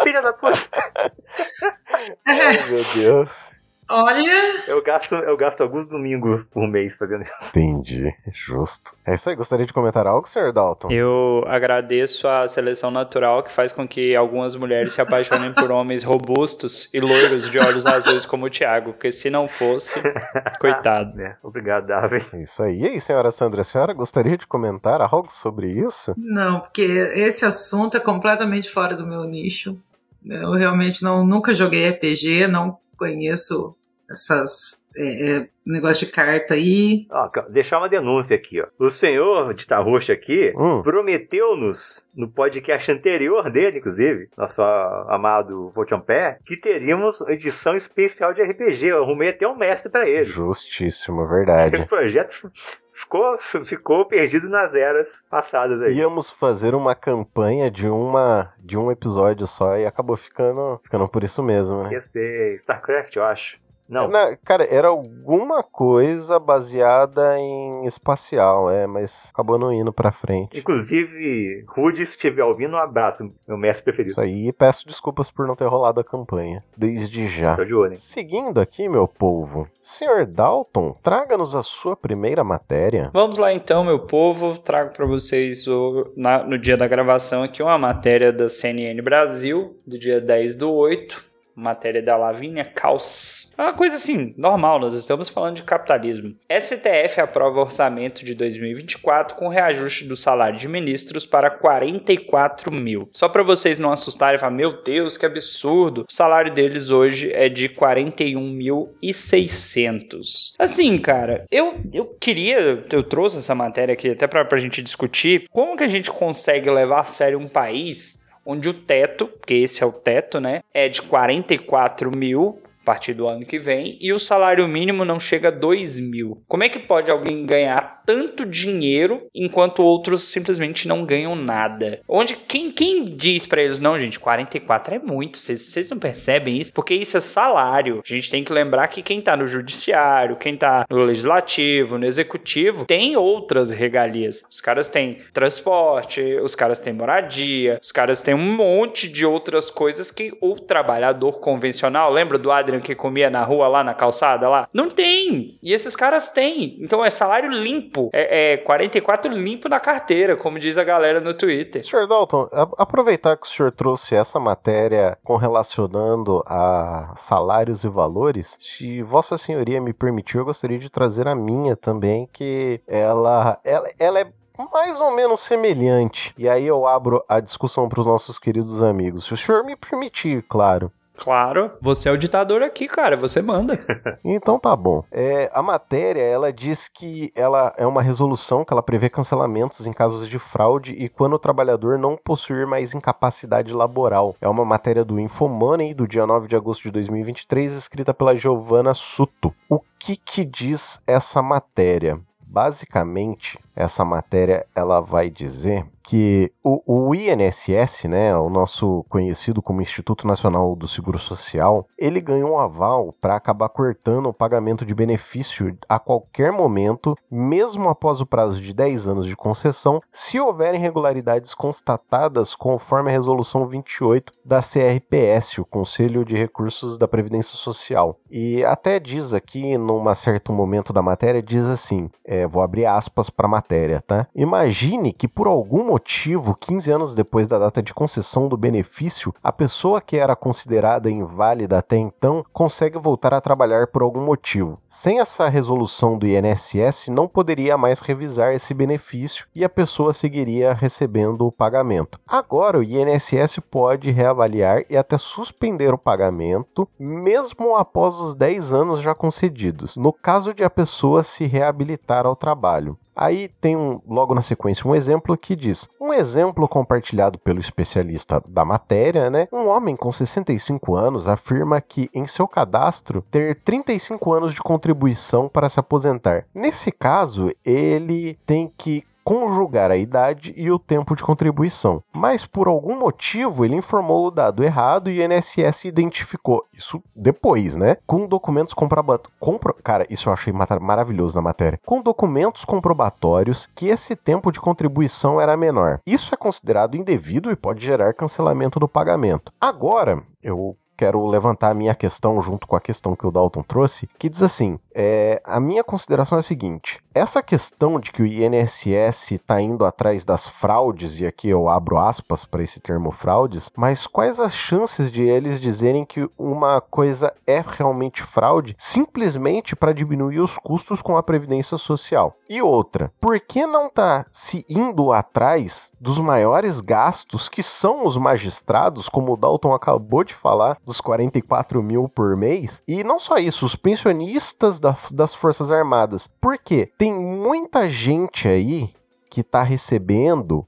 [0.02, 0.56] Filha da puta!
[2.26, 3.50] Ai, meu Deus.
[3.90, 4.30] Olha,
[4.68, 7.58] Eu gasto, eu gasto alguns domingos por mês fazendo isso.
[7.58, 8.14] Entendi.
[8.32, 8.92] Justo.
[9.06, 9.36] É isso aí.
[9.36, 10.52] Gostaria de comentar algo, Sr.
[10.52, 10.88] Dalton?
[10.90, 16.02] Eu agradeço a seleção natural que faz com que algumas mulheres se apaixonem por homens
[16.04, 20.00] robustos e loiros de olhos azuis como o Thiago, porque se não fosse,
[20.60, 21.16] coitado.
[21.16, 21.36] Né?
[21.42, 22.22] Obrigado, Davi.
[22.34, 22.78] É Isso aí.
[22.80, 26.14] E aí, senhora Sandra, a senhora gostaria de comentar algo sobre isso?
[26.16, 29.78] não, porque esse assunto é completamente fora do meu nicho.
[30.24, 33.74] Eu realmente não, nunca joguei RPG, não conheço
[34.10, 37.06] essas é, é, negócio de carta aí.
[37.10, 38.66] Ó, deixar uma denúncia aqui, ó.
[38.78, 40.82] O senhor de Tarroxa aqui Hum.
[40.82, 48.88] prometeu-nos, no podcast anterior dele, inclusive, nosso amado Vochampé, que teríamos edição especial de RPG.
[48.88, 50.26] Eu arrumei até um mestre pra ele.
[50.26, 51.76] Justíssimo, verdade.
[51.76, 52.50] Esse projeto
[52.92, 55.94] ficou, ficou perdido nas eras passadas aí.
[55.94, 61.22] Íamos fazer uma campanha de uma de um episódio só e acabou ficando, ficando por
[61.22, 61.92] isso mesmo, né?
[61.92, 63.58] Ia ser StarCraft, eu acho.
[63.88, 70.12] Não, Na- cara, era alguma coisa baseada em espacial, é, mas acabou não indo pra
[70.12, 70.58] frente.
[70.58, 74.12] Inclusive, Rudy, se estiver ouvindo, um abraço, meu mestre preferido.
[74.12, 77.56] Isso aí, e peço desculpas por não ter rolado a campanha, desde já.
[77.56, 77.96] Tô de olho, hein?
[77.98, 80.26] Seguindo aqui, meu povo, Sr.
[80.26, 83.10] Dalton, traga-nos a sua primeira matéria.
[83.12, 84.58] Vamos lá então, meu povo.
[84.58, 89.76] Trago para vocês o- na- no dia da gravação aqui uma matéria da CNN Brasil,
[89.86, 91.26] do dia 10 do 8.
[91.58, 93.52] Matéria da Lavínia Caus.
[93.58, 96.36] É uma coisa assim, normal, nós estamos falando de capitalismo.
[96.48, 103.10] STF aprova orçamento de 2024 com reajuste do salário de ministros para 44 mil.
[103.12, 106.04] Só para vocês não assustarem e falar, meu Deus, que absurdo.
[106.08, 110.54] O salário deles hoje é de 41.600.
[110.58, 115.46] Assim, cara, eu, eu queria, eu trouxe essa matéria aqui até pra, pra gente discutir
[115.50, 118.17] como que a gente consegue levar a sério um país
[118.50, 123.28] onde o teto, porque esse é o teto, né, é de 44 mil partir do
[123.28, 126.32] ano que vem e o salário mínimo não chega a 2 mil.
[126.48, 132.00] Como é que pode alguém ganhar tanto dinheiro enquanto outros simplesmente não ganham nada?
[132.08, 136.72] Onde quem, quem diz pra eles não, gente, 44 é muito, vocês não percebem isso?
[136.72, 138.00] Porque isso é salário.
[138.02, 142.06] A gente tem que lembrar que quem tá no judiciário, quem tá no legislativo, no
[142.06, 144.42] executivo, tem outras regalias.
[144.50, 149.70] Os caras têm transporte, os caras têm moradia, os caras têm um monte de outras
[149.70, 154.48] coisas que o trabalhador convencional, lembra do Adrian que comia na rua lá na calçada
[154.48, 154.68] lá?
[154.72, 155.58] Não tem.
[155.62, 156.76] E esses caras têm.
[156.80, 158.10] Então é salário limpo.
[158.12, 161.84] É, é 44 limpo na carteira, como diz a galera no Twitter.
[161.84, 162.06] Sr.
[162.06, 169.02] Dalton, aproveitar que o senhor trouxe essa matéria com relacionando a salários e valores, se
[169.02, 174.20] Vossa Senhoria me permitir, eu gostaria de trazer a minha também, que ela, ela, ela
[174.20, 174.26] é
[174.72, 176.34] mais ou menos semelhante.
[176.36, 179.24] E aí eu abro a discussão para os nossos queridos amigos.
[179.24, 180.90] Se o senhor me permitir, claro.
[181.18, 181.72] Claro.
[181.80, 183.16] Você é o ditador aqui, cara.
[183.16, 183.78] Você manda.
[184.24, 185.04] então tá bom.
[185.10, 189.92] É, a matéria, ela diz que ela é uma resolução que ela prevê cancelamentos em
[189.92, 194.36] casos de fraude e quando o trabalhador não possuir mais incapacidade laboral.
[194.40, 198.94] É uma matéria do Infomoney do dia 9 de agosto de 2023, escrita pela Giovanna
[198.94, 199.52] Suto.
[199.68, 202.20] O que que diz essa matéria?
[202.40, 209.82] Basicamente, essa matéria ela vai dizer que o, o, INSS, né, o nosso conhecido como
[209.82, 214.94] Instituto Nacional do Seguro Social, ele ganhou um aval para acabar cortando o pagamento de
[214.94, 220.74] benefício a qualquer momento, mesmo após o prazo de 10 anos de concessão, se houver
[220.74, 228.18] irregularidades constatadas conforme a resolução 28 da CRPS, o Conselho de Recursos da Previdência Social.
[228.30, 233.28] E até diz aqui, num certo momento da matéria, diz assim, é, vou abrir aspas
[233.28, 234.26] para a matéria, tá?
[234.34, 239.34] Imagine que por algum motivo motivo, 15 anos depois da data de concessão do benefício,
[239.42, 244.80] a pessoa que era considerada inválida até então consegue voltar a trabalhar por algum motivo.
[244.88, 250.72] Sem essa resolução do INSS, não poderia mais revisar esse benefício e a pessoa seguiria
[250.72, 252.18] recebendo o pagamento.
[252.26, 259.00] Agora, o INSS pode reavaliar e até suspender o pagamento, mesmo após os 10 anos
[259.00, 262.96] já concedidos, no caso de a pessoa se reabilitar ao trabalho.
[263.20, 268.40] Aí tem um, logo na sequência um exemplo que diz: um exemplo compartilhado pelo especialista
[268.46, 269.48] da matéria, né?
[269.52, 275.48] Um homem com 65 anos afirma que em seu cadastro ter 35 anos de contribuição
[275.48, 276.46] para se aposentar.
[276.54, 282.02] Nesse caso, ele tem que conjugar a idade e o tempo de contribuição.
[282.10, 287.76] Mas por algum motivo ele informou o dado errado e o INSS identificou isso depois,
[287.76, 287.98] né?
[288.06, 289.36] Com documentos comprobatórios.
[289.38, 289.74] Compro...
[289.84, 291.78] Cara, isso eu achei maravilhoso na matéria.
[291.84, 296.00] Com documentos comprobatórios que esse tempo de contribuição era menor.
[296.06, 299.52] Isso é considerado indevido e pode gerar cancelamento do pagamento.
[299.60, 304.08] Agora, eu quero levantar a minha questão junto com a questão que o Dalton trouxe,
[304.18, 308.26] que diz assim: é, a minha consideração é a seguinte: essa questão de que o
[308.26, 313.70] INSS está indo atrás das fraudes, e aqui eu abro aspas para esse termo fraudes,
[313.76, 319.94] mas quais as chances de eles dizerem que uma coisa é realmente fraude simplesmente para
[319.94, 322.36] diminuir os custos com a previdência social?
[322.48, 328.16] E outra, por que não está se indo atrás dos maiores gastos que são os
[328.16, 332.82] magistrados, como o Dalton acabou de falar, dos 44 mil por mês?
[332.88, 336.28] E não só isso, os pensionistas da da, das Forças Armadas.
[336.40, 338.92] Porque tem muita gente aí
[339.30, 340.66] que está recebendo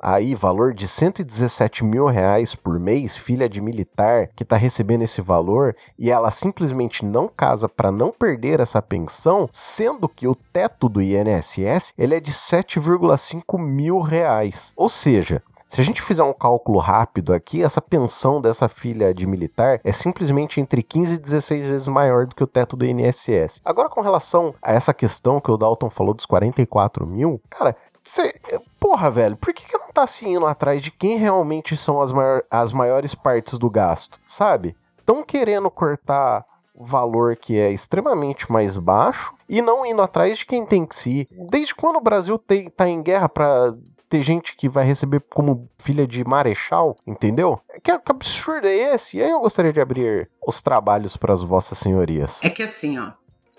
[0.00, 5.20] aí valor de 117 mil reais por mês, filha de militar, que está recebendo esse
[5.20, 10.88] valor e ela simplesmente não casa para não perder essa pensão, sendo que o teto
[10.88, 14.72] do INSS ele é de 7,5 mil reais.
[14.74, 19.24] Ou seja, se a gente fizer um cálculo rápido aqui, essa pensão dessa filha de
[19.24, 23.60] militar é simplesmente entre 15 e 16 vezes maior do que o teto do INSS.
[23.64, 28.34] Agora, com relação a essa questão que o Dalton falou dos 44 mil, cara, Cê,
[28.80, 32.10] porra, velho, por que, que não tá se indo atrás de quem realmente são as,
[32.10, 34.74] maior, as maiores partes do gasto, sabe?
[34.98, 40.64] Estão querendo cortar valor que é extremamente mais baixo e não indo atrás de quem
[40.64, 41.28] tem que se ir.
[41.50, 43.74] Desde quando o Brasil tem, tá em guerra para
[44.10, 47.60] ter gente que vai receber como filha de marechal, entendeu?
[47.82, 49.16] Que, que absurdo é esse?
[49.16, 52.32] E aí eu gostaria de abrir os trabalhos para as vossas senhorias.
[52.42, 53.12] É que assim, ó,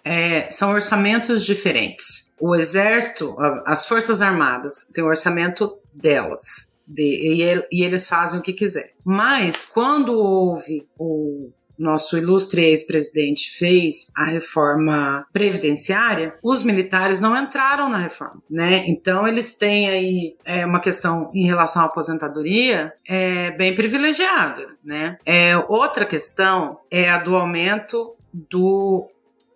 [0.03, 2.33] é, são orçamentos diferentes.
[2.39, 3.35] O exército,
[3.65, 6.73] as forças armadas, tem o orçamento delas.
[6.85, 8.91] De, e, e, eles fazem o que quiser.
[9.05, 11.49] Mas quando houve o
[11.81, 18.83] nosso ilustre ex-presidente fez a reforma previdenciária, os militares não entraram na reforma, né?
[18.87, 25.17] Então eles têm aí é, uma questão em relação à aposentadoria é, bem privilegiada, né?
[25.25, 29.09] É, outra questão é a do aumento do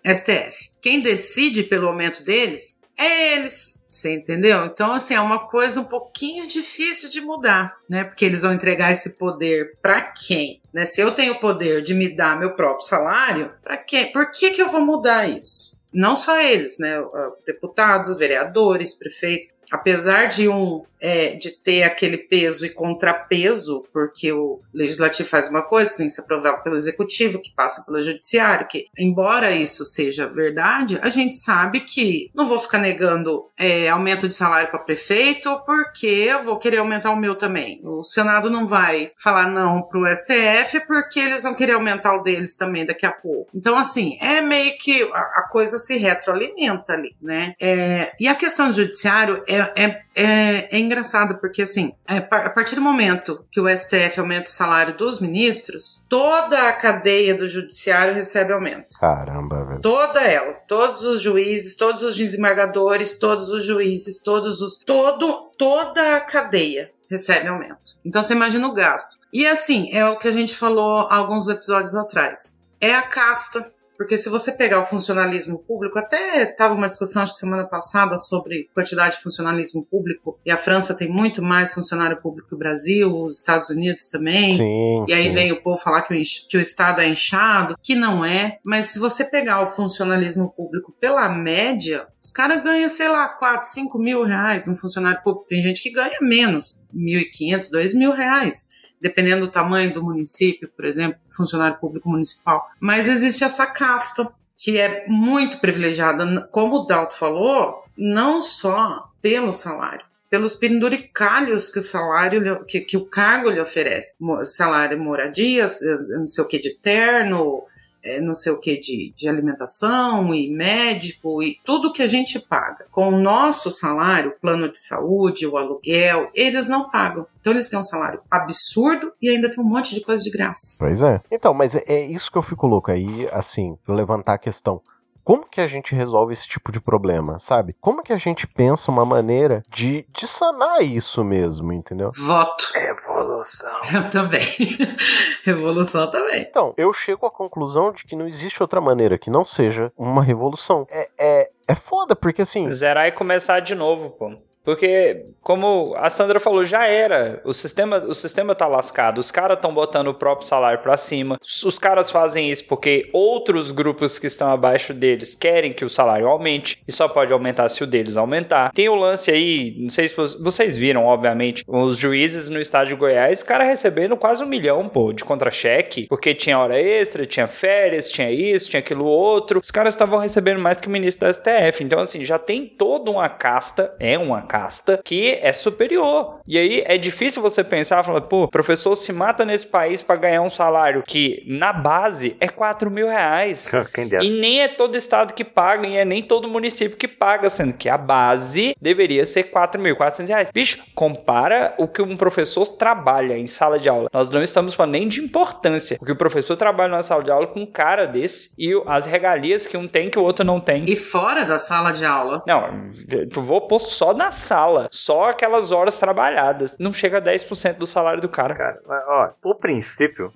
[0.05, 0.71] STF.
[0.81, 4.65] Quem decide pelo aumento deles é eles, você entendeu?
[4.65, 8.03] Então, assim, é uma coisa um pouquinho difícil de mudar, né?
[8.03, 10.62] Porque eles vão entregar esse poder para quem?
[10.73, 10.86] Né?
[10.86, 14.12] Se eu tenho o poder de me dar meu próprio salário, para quem?
[14.12, 15.75] Por que, que eu vou mudar isso?
[15.91, 17.01] Não só eles, né?
[17.45, 24.62] Deputados, vereadores, prefeitos apesar de um é, de ter aquele peso e contrapeso, porque o
[24.73, 28.67] legislativo faz uma coisa que tem que ser aprovado pelo executivo, que passa pelo judiciário,
[28.67, 34.28] que embora isso seja verdade, a gente sabe que não vou ficar negando é, aumento
[34.28, 37.80] de salário para prefeito, porque eu vou querer aumentar o meu também.
[37.84, 42.23] O Senado não vai falar não para o STF, porque eles vão querer aumentar o
[42.23, 43.49] deles também daqui a pouco.
[43.54, 47.54] Então, assim, é meio que a, a coisa se retroalimenta ali, né?
[47.62, 52.17] É, e a questão do judiciário é é, é, é, é engraçado, porque assim, é,
[52.17, 57.35] a partir do momento que o STF aumenta o salário dos ministros, toda a cadeia
[57.35, 58.97] do judiciário recebe aumento.
[58.99, 59.81] Caramba, velho.
[59.81, 60.53] Toda ela.
[60.67, 64.77] Todos os juízes, todos os desembargadores, todos os juízes, todos os.
[64.77, 67.97] Todo, toda a cadeia recebe aumento.
[68.03, 69.17] Então você imagina o gasto.
[69.31, 72.61] E assim, é o que a gente falou alguns episódios atrás.
[72.79, 77.34] É a casta porque se você pegar o funcionalismo público, até estava uma discussão, acho
[77.34, 82.21] que semana passada, sobre quantidade de funcionalismo público, e a França tem muito mais funcionário
[82.21, 84.58] público que o Brasil, os Estados Unidos também.
[84.58, 85.36] Sim, e aí sim.
[85.36, 88.60] vem o povo falar que o, que o Estado é inchado, que não é.
[88.63, 93.69] Mas se você pegar o funcionalismo público pela média, os caras ganham, sei lá, 4,
[93.69, 95.47] 5 mil reais um funcionário público.
[95.47, 98.74] Tem gente que ganha menos, 1.500, 2 mil reais
[99.05, 102.67] dependendo do tamanho do município, por exemplo, funcionário público municipal.
[102.79, 109.53] Mas existe essa casta que é muito privilegiada, como o Dalto falou, não só pelo
[109.53, 114.15] salário, pelos penduricalhos que o salário, que, que o cargo lhe oferece.
[114.43, 117.61] Salário, moradias, não sei o que de terno,
[118.05, 122.39] é, não sei o que de, de alimentação e médico e tudo que a gente
[122.39, 122.85] paga.
[122.91, 127.25] Com o nosso salário, plano de saúde, o aluguel, eles não pagam.
[127.41, 130.77] Então eles têm um salário absurdo e ainda tem um monte de coisa de graça.
[130.79, 131.21] Pois é.
[131.31, 134.81] Então, mas é, é isso que eu fico louco aí, assim, levantar a questão.
[135.25, 137.75] Como que a gente resolve esse tipo de problema, sabe?
[137.81, 142.11] Como que a gente pensa uma maneira de, de sanar isso mesmo, entendeu?
[142.15, 142.65] Voto.
[142.75, 143.71] Evolução.
[143.91, 144.45] Eu também.
[145.43, 146.41] Revolução também.
[146.41, 150.21] Então, eu chego à conclusão de que não existe outra maneira que não seja uma
[150.21, 150.85] revolução.
[150.89, 152.69] É, é, é foda, porque assim.
[152.69, 154.31] Zerar e começar de novo, pô.
[154.65, 157.39] Porque, como a Sandra falou, já era.
[157.45, 159.19] O sistema, o sistema tá lascado.
[159.19, 161.38] Os caras estão botando o próprio salário para cima.
[161.41, 166.28] Os caras fazem isso porque outros grupos que estão abaixo deles querem que o salário
[166.28, 166.80] aumente.
[166.88, 168.71] E só pode aumentar se o deles aumentar.
[168.71, 172.95] Tem o lance aí, não sei se vocês viram, obviamente, os juízes no estado de
[172.95, 176.08] Goiás, cara recebendo quase um milhão, pô, de contra-cheque.
[176.08, 179.60] Porque tinha hora extra, tinha férias, tinha isso, tinha aquilo outro.
[179.63, 181.84] Os caras estavam recebendo mais que o ministro da STF.
[181.84, 186.39] Então, assim, já tem toda uma casta, é uma casta casta que é superior.
[186.47, 190.41] E aí é difícil você pensar, falar, pô, professor se mata nesse país para ganhar
[190.41, 193.71] um salário que na base é 4 mil reais.
[194.21, 197.73] E nem é todo estado que paga, e é nem todo município que paga, sendo
[197.73, 200.51] que a base deveria ser 4.400 reais.
[200.53, 204.09] Bicho, compara o que um professor trabalha em sala de aula.
[204.13, 205.97] Nós não estamos falando nem de importância.
[205.99, 209.05] O que o professor trabalha na sala de aula com um cara desse e as
[209.05, 210.85] regalias que um tem que o outro não tem.
[210.85, 212.43] E fora da sala de aula.
[212.47, 214.88] Não, eu vou pôr só na sala.
[214.91, 216.77] Só aquelas horas trabalhadas.
[216.79, 218.55] Não chega a 10% do salário do cara.
[218.55, 220.31] Cara, ó, por princípio,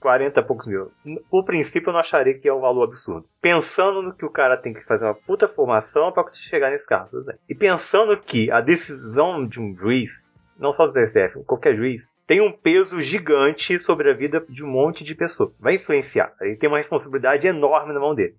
[0.00, 0.92] 40 e poucos mil.
[1.30, 3.26] Por princípio, eu não acharia que é um valor absurdo.
[3.40, 6.86] Pensando no que o cara tem que fazer uma puta formação para conseguir chegar nesse
[6.86, 7.08] carro.
[7.24, 7.36] bem.
[7.48, 10.26] E pensando que a decisão de um juiz,
[10.58, 14.68] não só do TSF, qualquer juiz, tem um peso gigante sobre a vida de um
[14.68, 15.50] monte de pessoas.
[15.60, 16.32] Vai influenciar.
[16.40, 18.34] Ele tem uma responsabilidade enorme na mão dele.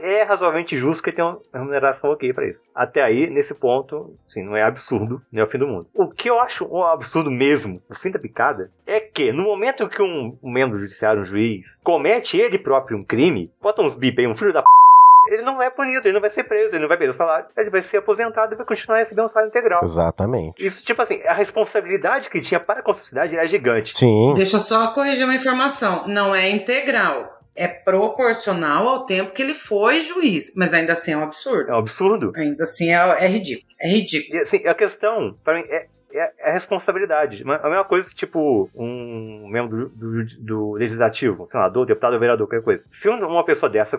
[0.00, 2.64] É razoavelmente justo que ele tenha uma remuneração ok para isso.
[2.74, 5.88] Até aí, nesse ponto, sim, não é absurdo, não é o fim do mundo.
[5.94, 9.88] O que eu acho um absurdo mesmo, o fim da picada, é que no momento
[9.88, 14.26] que um, membro judiciário, um juiz, comete ele próprio um crime, bota uns bip aí,
[14.26, 14.83] um filho da p
[15.28, 17.46] ele não é punido, ele não vai ser preso, ele não vai perder o salário,
[17.56, 19.82] ele vai ser aposentado e vai continuar recebendo um salário integral.
[19.82, 20.64] Exatamente.
[20.64, 23.96] Isso, tipo assim, a responsabilidade que ele tinha para com a sociedade era gigante.
[23.96, 24.32] Sim.
[24.34, 26.06] Deixa eu só corrigir uma informação.
[26.06, 27.32] Não é integral.
[27.56, 30.54] É proporcional ao tempo que ele foi juiz.
[30.56, 31.70] Mas ainda assim é um absurdo.
[31.70, 32.32] É um absurdo.
[32.34, 33.68] Ainda assim é, é ridículo.
[33.80, 34.38] É ridículo.
[34.38, 37.42] E assim, a questão, para mim, é, é a responsabilidade.
[37.42, 42.46] A mesma coisa que, tipo, um membro do, do, do legislativo, um senador, deputado, vereador,
[42.46, 42.84] qualquer coisa.
[42.88, 43.98] Se uma pessoa dessa,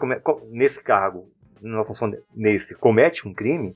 [0.49, 1.29] nesse cargo,
[1.61, 3.75] numa função nesse, comete um crime,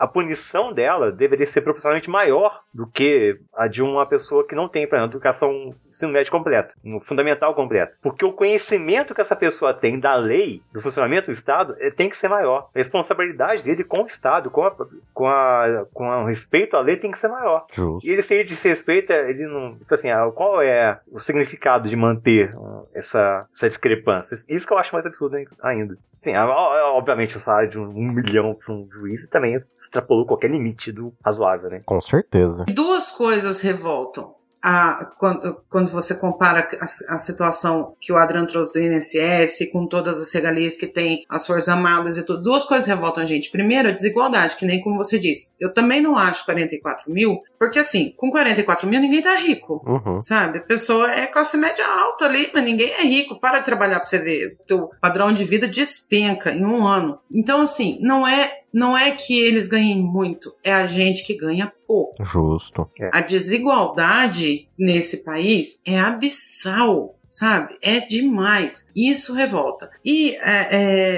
[0.00, 4.66] a punição dela deveria ser proporcionalmente maior do que a de uma pessoa que não
[4.66, 7.94] tem, por exemplo, educação ensino médio completo, um fundamental completo.
[8.00, 12.16] Porque o conhecimento que essa pessoa tem da lei, do funcionamento do Estado, tem que
[12.16, 12.70] ser maior.
[12.74, 14.74] A responsabilidade dele com o Estado, com, a,
[15.12, 17.66] com, a, com o respeito à lei, tem que ser maior.
[17.70, 18.06] Justo.
[18.06, 19.76] E ele, se ele desrespeita, ele não.
[19.76, 22.54] Tipo assim, qual é o significado de manter
[22.94, 24.34] essa, essa discrepância?
[24.48, 25.98] Isso que eu acho mais absurdo ainda.
[26.16, 29.56] Sim, obviamente o salário de um, milhão para um juiz também
[29.90, 31.82] extrapolou qualquer limite do razoável, né?
[31.84, 32.64] Com certeza.
[32.68, 34.38] Duas coisas revoltam.
[34.62, 39.86] A, quando, quando você compara a, a, situação que o Adriano trouxe do INSS com
[39.86, 43.50] todas as regalias que tem, as Forças Armadas e tudo, duas coisas revoltam a gente.
[43.50, 45.54] Primeiro, a desigualdade, que nem como você disse.
[45.58, 50.20] Eu também não acho 44 mil, porque assim, com 44 mil ninguém tá rico, uhum.
[50.20, 50.58] sabe?
[50.58, 53.40] A pessoa é classe média alta ali, mas ninguém é rico.
[53.40, 54.58] Para de trabalhar pra você ver.
[54.60, 57.18] O teu padrão de vida despenca em um ano.
[57.32, 61.72] Então, assim, não é não é que eles ganhem muito, é a gente que ganha
[61.86, 62.22] pouco.
[62.24, 62.88] Justo.
[63.00, 63.10] É.
[63.12, 67.76] A desigualdade nesse país é abissal, sabe?
[67.82, 68.88] É demais.
[68.94, 69.90] Isso revolta.
[70.04, 70.68] E é,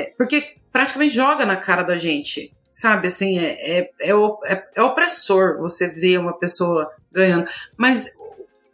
[0.03, 2.53] é, porque praticamente joga na cara da gente.
[2.71, 7.47] Sabe, assim, é, é, é, o- é- é opressor você ver uma pessoa ganhando.
[7.77, 8.11] Mas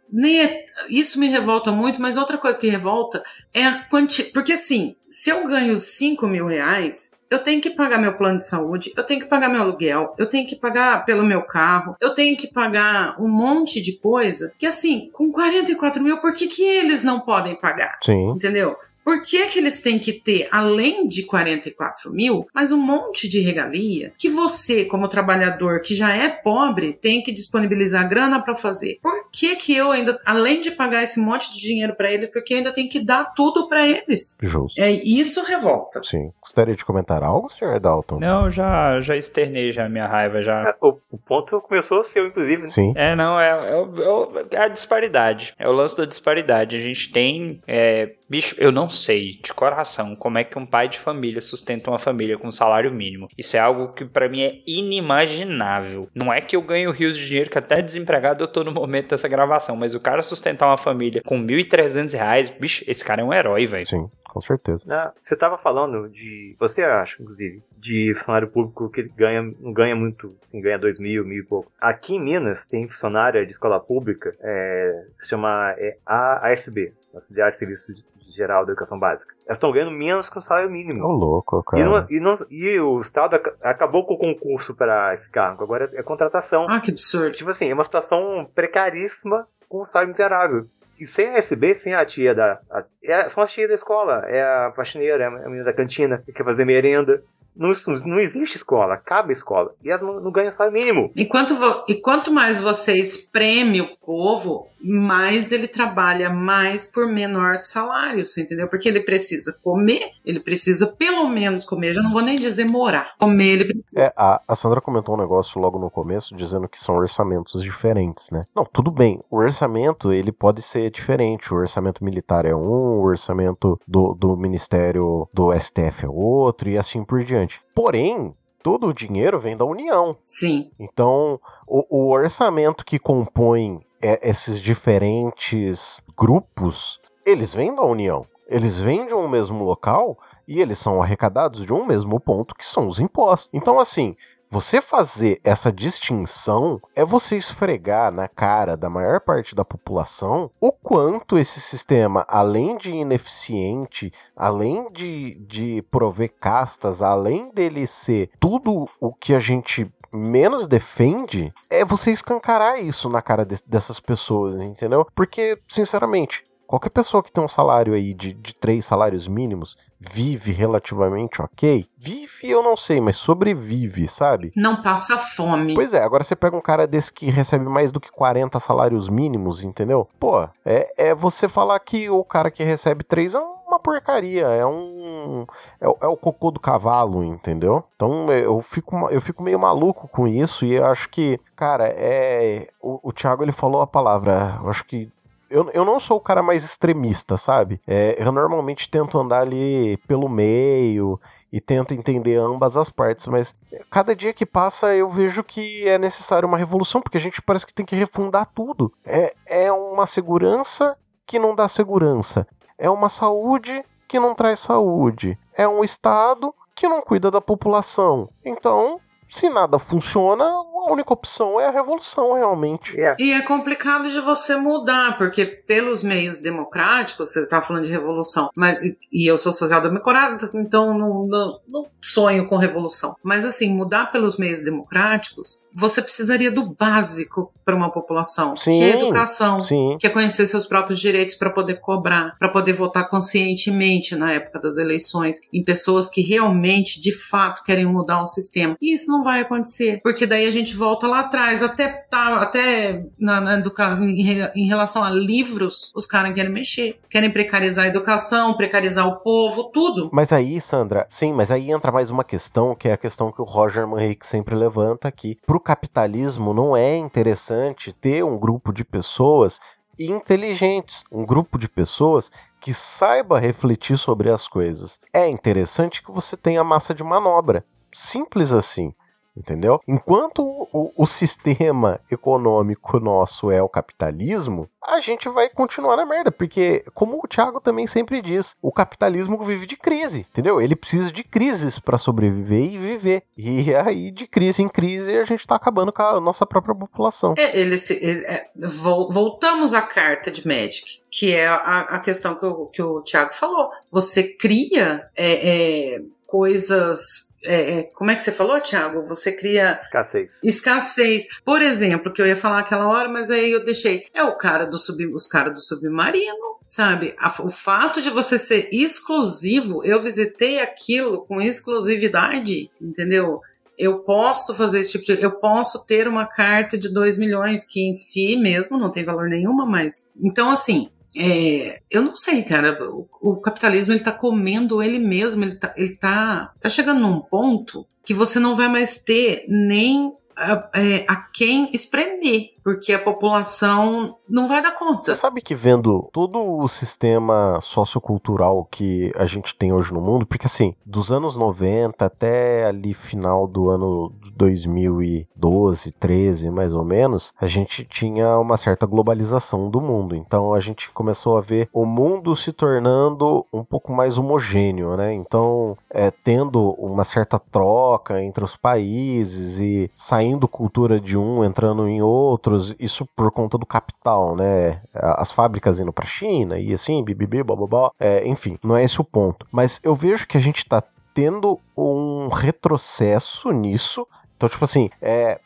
[0.09, 3.21] nem é, isso me revolta muito, mas outra coisa que revolta
[3.53, 4.31] é a quantidade.
[4.33, 8.47] Porque assim, se eu ganho 5 mil reais, eu tenho que pagar meu plano de
[8.47, 12.13] saúde, eu tenho que pagar meu aluguel, eu tenho que pagar pelo meu carro, eu
[12.13, 16.63] tenho que pagar um monte de coisa que assim, com 44 mil, por que, que
[16.63, 17.99] eles não podem pagar?
[18.01, 18.31] Sim.
[18.31, 18.75] Entendeu?
[19.09, 23.39] Por que, que eles têm que ter, além de 44 mil, mais um monte de
[23.39, 28.99] regalia que você, como trabalhador que já é pobre, tem que disponibilizar grana para fazer?
[29.01, 32.53] Por que, que eu ainda, além de pagar esse monte de dinheiro para eles, porque
[32.53, 34.37] eu ainda tenho que dar tudo para eles?
[34.43, 34.79] Justo.
[34.79, 36.03] É isso revolta.
[36.03, 36.31] Sim.
[36.39, 37.79] Gostaria de comentar algo, Sr.
[37.79, 38.19] Dalton?
[38.19, 40.69] Não, já, já externei já a minha raiva já.
[40.69, 42.67] É, O, o ponto começou seu, inclusive, né?
[42.67, 42.93] Sim.
[42.95, 45.55] É, não, é, é é é a disparidade.
[45.57, 46.75] É o lance da disparidade.
[46.75, 47.59] A gente tem.
[47.67, 51.89] é, bicho, eu não sei de coração como é que um pai de família sustenta
[51.89, 53.27] uma família com salário mínimo.
[53.37, 56.07] Isso é algo que pra mim é inimaginável.
[56.13, 59.09] Não é que eu ganho rios de dinheiro, que até desempregado eu tô no momento
[59.09, 63.25] dessa gravação, mas o cara sustentar uma família com 1.300 reais, bicho, esse cara é
[63.25, 63.85] um herói, velho.
[63.85, 64.85] Sim, com certeza.
[65.17, 66.55] Você estava falando de.
[66.59, 70.99] Você acha, inclusive, de funcionário público que ele ganha, não ganha muito, assim, ganha dois
[70.99, 71.75] mil, mil e poucos.
[71.79, 77.57] Aqui em Minas tem funcionária de escola pública, é, se chama é, ASB, Auxiliar de
[77.57, 77.93] Serviço
[78.29, 79.33] Geral da Educação Básica.
[79.45, 81.03] Elas estão ganhando menos que o salário mínimo.
[81.05, 82.07] Ô, louco, E, não- cara.
[82.09, 86.03] e não- e o Estado aca- acabou com o concurso para esse cargo, agora é
[86.03, 86.65] contratação.
[86.69, 87.31] Ah, que absurdo.
[87.31, 90.63] Tipo assim, é uma situação precaríssima com um salário miserável.
[90.99, 92.59] E sem a SB, sem a tia da.
[92.69, 96.21] a- é- são as tias da escola, é a faxineira, é a menina da cantina,
[96.25, 97.23] que quer fazer merenda.
[97.55, 97.69] Não,
[98.05, 99.73] não existe escola, acaba a escola.
[99.83, 101.11] E elas não, não ganham salário mínimo.
[101.15, 107.57] Enquanto vo- e quanto mais você espreme o povo, mais ele trabalha mais por menor
[107.57, 108.67] salário, você entendeu?
[108.67, 113.13] Porque ele precisa comer, ele precisa pelo menos comer, já não vou nem dizer morar.
[113.17, 113.99] Comer ele precisa.
[113.99, 118.29] É, a, a Sandra comentou um negócio logo no começo, dizendo que são orçamentos diferentes,
[118.31, 118.45] né?
[118.55, 119.21] Não, tudo bem.
[119.29, 121.53] O orçamento, ele pode ser diferente.
[121.53, 126.77] O orçamento militar é um, o orçamento do, do Ministério do STF é outro, e
[126.77, 127.61] assim por diante.
[127.73, 130.17] Porém, todo o dinheiro vem da União.
[130.21, 130.71] Sim.
[130.79, 138.25] Então, o, o orçamento que compõe é, esses diferentes grupos, eles vêm da União.
[138.47, 140.17] Eles vêm de um mesmo local
[140.47, 143.49] e eles são arrecadados de um mesmo ponto, que são os impostos.
[143.53, 144.15] Então, assim,
[144.49, 150.71] você fazer essa distinção é você esfregar na cara da maior parte da população o
[150.71, 158.89] quanto esse sistema, além de ineficiente, além de, de prover castas, além dele ser tudo
[158.99, 164.55] o que a gente menos defende, é você escancarar isso na cara de- dessas pessoas,
[164.55, 165.05] entendeu?
[165.13, 170.51] Porque, sinceramente, qualquer pessoa que tem um salário aí de, de três salários mínimos vive
[170.51, 171.85] relativamente ok.
[171.97, 174.51] Vive, eu não sei, mas sobrevive, sabe?
[174.55, 175.73] Não passa fome.
[175.73, 179.09] Pois é, agora você pega um cara desse que recebe mais do que 40 salários
[179.09, 180.07] mínimos, entendeu?
[180.19, 184.65] Pô, é, é você falar que o cara que recebe 3 é uma porcaria, é
[184.65, 185.45] um.
[185.81, 187.83] É, o- é o cocô do cavalo, entendeu?
[187.95, 192.67] Então eu fico, eu fico meio maluco com isso e eu acho que, cara, é.
[192.81, 195.11] O, o Thiago ele falou a palavra, eu acho que.
[195.49, 197.81] Eu, eu não sou o cara mais extremista, sabe?
[197.87, 201.19] É, eu normalmente tento andar ali pelo meio
[201.51, 203.55] e tento entender ambas as partes, mas
[203.89, 207.65] cada dia que passa eu vejo que é necessário uma revolução, porque a gente parece
[207.65, 208.93] que tem que refundar tudo.
[209.03, 212.47] É, é uma segurança que não dá segurança.
[212.77, 215.37] É uma saúde que não traz saúde.
[215.53, 218.29] É um Estado que não cuida da população.
[218.45, 220.45] Então, se nada funciona,
[220.89, 222.99] a única opção é a revolução, realmente.
[222.99, 227.91] É, E é complicado de você mudar, porque pelos meios democráticos, você está falando de
[227.91, 233.15] revolução, mas e, eu sou social-democrata, então não, não, não sonho com revolução.
[233.23, 238.83] Mas assim, mudar pelos meios democráticos, você precisaria do básico para uma população, Sim, que
[238.83, 239.61] é a educação.
[239.61, 239.97] Sim.
[239.99, 244.59] Que é conhecer seus próprios direitos para poder cobrar, para poder votar conscientemente na época
[244.59, 248.75] das eleições, em pessoas que realmente, de fato, querem mudar o sistema.
[248.81, 253.05] E isso não vai acontecer, porque daí a gente volta lá atrás, até tá, até
[253.19, 253.59] na, na
[254.01, 259.05] em, re- em relação a livros, os caras querem mexer, querem precarizar a educação, precarizar
[259.05, 260.09] o povo, tudo.
[260.13, 263.41] Mas aí, Sandra, sim, mas aí entra mais uma questão, que é a questão que
[263.41, 265.37] o Roger Manrique sempre levanta aqui.
[265.45, 269.59] Pro capitalismo não é interessante ter um grupo de pessoas
[269.99, 274.99] inteligentes, um grupo de pessoas que saiba refletir sobre as coisas.
[275.13, 277.65] É interessante que você tenha massa de manobra.
[277.91, 278.93] Simples assim
[279.35, 279.79] entendeu?
[279.87, 286.31] Enquanto o, o, sistema econômico nosso é o capitalismo, a gente vai continuar na merda,
[286.31, 290.61] porque, como o Thiago também sempre diz, o capitalismo vive de crise, entendeu?
[290.61, 293.23] Ele precisa de crises para sobreviver e viver.
[293.37, 297.33] E aí, de crise em crise, a gente tá acabando com a nossa própria população.
[297.37, 297.93] É, ele se,
[298.25, 303.01] é, voltamos à carta de Magic, que é a, a questão que o, que o
[303.01, 303.69] Thiago falou.
[303.91, 309.01] Você cria é, é coisas é, é, como é que você falou, Thiago?
[309.03, 309.77] Você cria.
[309.81, 310.43] Escassez.
[310.43, 311.27] Escassez.
[311.45, 314.05] Por exemplo, que eu ia falar aquela hora, mas aí eu deixei.
[314.13, 317.15] É o cara do sub, os caras do submarino, sabe?
[317.39, 323.41] O fato de você ser exclusivo, eu visitei aquilo com exclusividade, entendeu?
[323.77, 325.21] Eu posso fazer esse tipo de.
[325.21, 329.29] Eu posso ter uma carta de 2 milhões, que em si mesmo não tem valor
[329.29, 330.11] nenhuma, mas.
[330.21, 332.77] Então, assim, é, eu não sei, cara.
[332.83, 335.43] O, o, capitalismo ele tá comendo ele mesmo.
[335.43, 340.13] Ele tá, ele tá, tá chegando num ponto que você não vai mais ter nem
[340.35, 345.03] a, é, a quem espremer porque a população não vai dar conta.
[345.03, 350.25] Você sabe que vendo todo o sistema sociocultural que a gente tem hoje no mundo,
[350.25, 357.33] porque assim, dos anos 90 até ali final do ano 2012, 13, mais ou menos,
[357.39, 360.15] a gente tinha uma certa globalização do mundo.
[360.15, 365.13] Então a gente começou a ver o mundo se tornando um pouco mais homogêneo, né?
[365.13, 371.87] Então, é, tendo uma certa troca entre os países e saindo cultura de um, entrando
[371.87, 372.01] em
[372.49, 374.81] outros isso por conta do capital, né?
[374.93, 377.91] As fábricas indo para China e assim, bibibi, bababá.
[377.99, 379.45] É, enfim, não é esse o ponto.
[379.51, 380.83] Mas eu vejo que a gente tá
[381.13, 384.07] tendo um retrocesso nisso.
[384.35, 385.39] Então, tipo assim, é,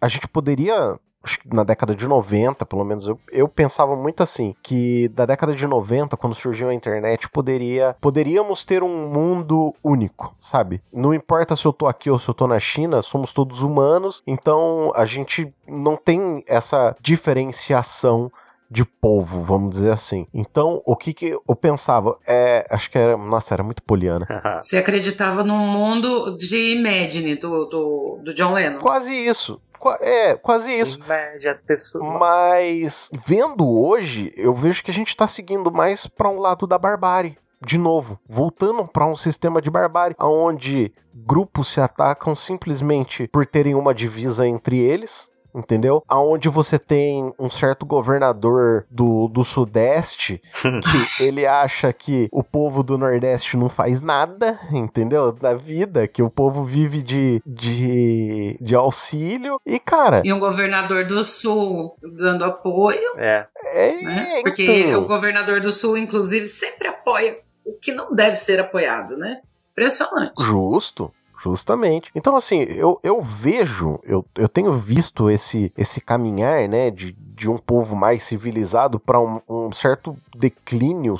[0.00, 0.98] a gente poderia
[1.44, 5.66] na década de 90, pelo menos eu, eu pensava muito assim, que da década de
[5.66, 10.82] 90, quando surgiu a internet, poderia poderíamos ter um mundo único, sabe?
[10.92, 14.22] Não importa se eu tô aqui ou se eu tô na China, somos todos humanos,
[14.26, 18.32] então a gente não tem essa diferenciação
[18.70, 20.26] de povo, vamos dizer assim.
[20.32, 22.16] Então, o que, que eu pensava?
[22.26, 24.26] É, acho que era, nossa, era muito poliana.
[24.62, 28.78] Você acreditava num mundo de Imagine do, do, do John Lennon?
[28.78, 29.60] Quase isso.
[30.00, 30.98] É, quase isso.
[30.98, 32.18] Inveja as pessoas.
[32.18, 36.78] Mas vendo hoje, eu vejo que a gente tá seguindo mais para um lado da
[36.78, 37.38] barbárie.
[37.64, 43.74] De novo, voltando para um sistema de barbárie, onde grupos se atacam simplesmente por terem
[43.74, 46.02] uma divisa entre eles, entendeu?
[46.08, 50.40] Aonde você tem um certo governador do, do Sudeste
[51.16, 55.32] que ele acha que o povo do Nordeste não faz nada, entendeu?
[55.32, 59.60] Da vida, que o povo vive de, de, de auxílio.
[59.66, 60.22] E, cara.
[60.24, 63.16] E um governador do Sul dando apoio.
[63.16, 63.46] É.
[63.72, 64.40] É, né?
[64.42, 65.02] Porque então...
[65.02, 69.40] o governador do Sul, inclusive, sempre apoia o que não deve ser apoiado, né?
[69.72, 70.34] Impressionante.
[70.42, 71.12] Justo.
[71.42, 72.10] Justamente.
[72.14, 77.48] Então, assim, eu, eu vejo, eu, eu tenho visto esse, esse caminhar, né, de, de
[77.48, 81.16] um povo mais civilizado para um, um certo declínio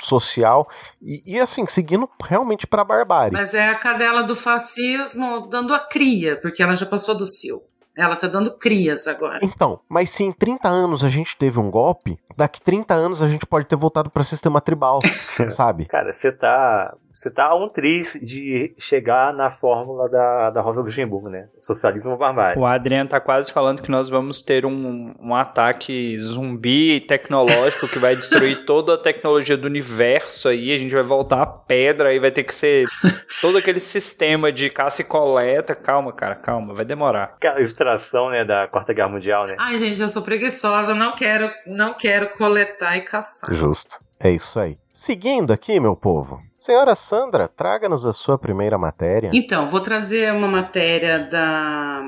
[0.00, 0.68] social
[1.02, 3.32] e, e, assim, seguindo realmente para a barbárie.
[3.32, 7.62] Mas é a cadela do fascismo dando a cria, porque ela já passou do cio.
[7.96, 9.38] Ela tá dando crias agora.
[9.42, 13.26] Então, mas se em 30 anos a gente teve um golpe, daqui 30 anos a
[13.26, 15.00] gente pode ter voltado para sistema tribal,
[15.50, 15.86] sabe?
[15.86, 21.30] Cara, você tá você tá um triz de chegar na fórmula da, da Rosa Luxemburgo,
[21.30, 21.48] né?
[21.58, 22.60] Socialismo barbárie.
[22.60, 27.98] O Adriano tá quase falando que nós vamos ter um, um ataque zumbi tecnológico que
[27.98, 30.74] vai destruir toda a tecnologia do universo aí.
[30.74, 32.86] A gente vai voltar a pedra e vai ter que ser
[33.40, 35.74] todo aquele sistema de caça e coleta.
[35.74, 37.32] Calma, cara, calma, vai demorar.
[37.36, 39.56] Aquela ilustração, né, da Quarta Guerra Mundial, né?
[39.58, 43.54] Ai, gente, eu sou preguiçosa, não quero, não quero coletar e caçar.
[43.54, 44.04] Justo.
[44.20, 44.78] É isso aí.
[44.96, 46.40] Seguindo aqui, meu povo.
[46.56, 49.30] Senhora Sandra, traga-nos a sua primeira matéria.
[49.34, 52.02] Então, vou trazer uma matéria da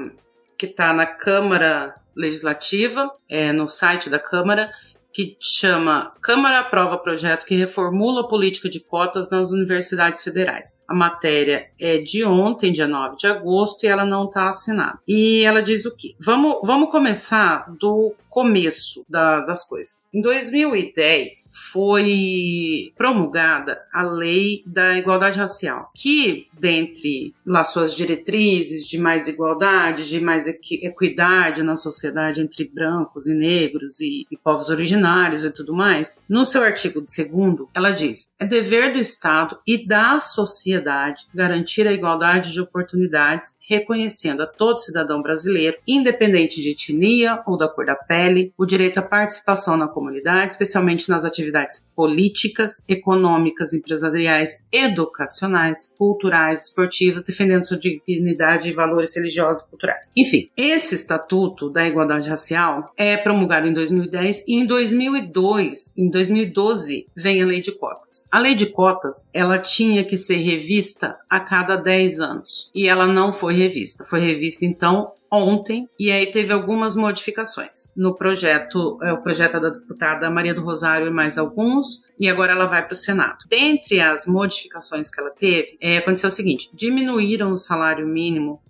[0.56, 4.70] que está na Câmara Legislativa, é, no site da Câmara,
[5.12, 10.80] que chama Câmara aprova projeto que reformula a política de cotas nas universidades federais.
[10.88, 14.98] A matéria é de ontem, dia 9 de agosto, e ela não está assinada.
[15.06, 16.14] E ela diz o quê?
[16.18, 20.06] Vamos, vamos começar do começo da, das coisas.
[20.14, 28.96] Em 2010 foi promulgada a Lei da Igualdade Racial, que, dentre lá suas diretrizes de
[28.96, 35.44] mais igualdade, de mais equidade na sociedade entre brancos e negros e, e povos originários
[35.44, 37.08] e tudo mais, no seu artigo 2
[37.74, 44.44] ela diz: é dever do Estado e da sociedade garantir a igualdade de oportunidades, reconhecendo
[44.44, 49.02] a todo cidadão brasileiro, independente de etnia ou da cor da pele O direito à
[49.02, 58.68] participação na comunidade, especialmente nas atividades políticas, econômicas, empresariais, educacionais, culturais, esportivas, defendendo sua dignidade
[58.68, 60.10] e valores religiosos e culturais.
[60.16, 67.06] Enfim, esse estatuto da igualdade racial é promulgado em 2010 e em 2002, em 2012,
[67.14, 68.28] vem a lei de cotas.
[68.30, 73.06] A lei de cotas, ela tinha que ser revista a cada 10 anos e ela
[73.06, 74.04] não foi revista.
[74.04, 79.70] Foi revista então ontem e aí teve algumas modificações no projeto, é o projeto da
[79.70, 83.38] deputada Maria do Rosário e mais alguns e agora ela vai para o Senado.
[83.48, 88.60] Dentre as modificações que ela teve, é, aconteceu o seguinte: diminuíram o salário mínimo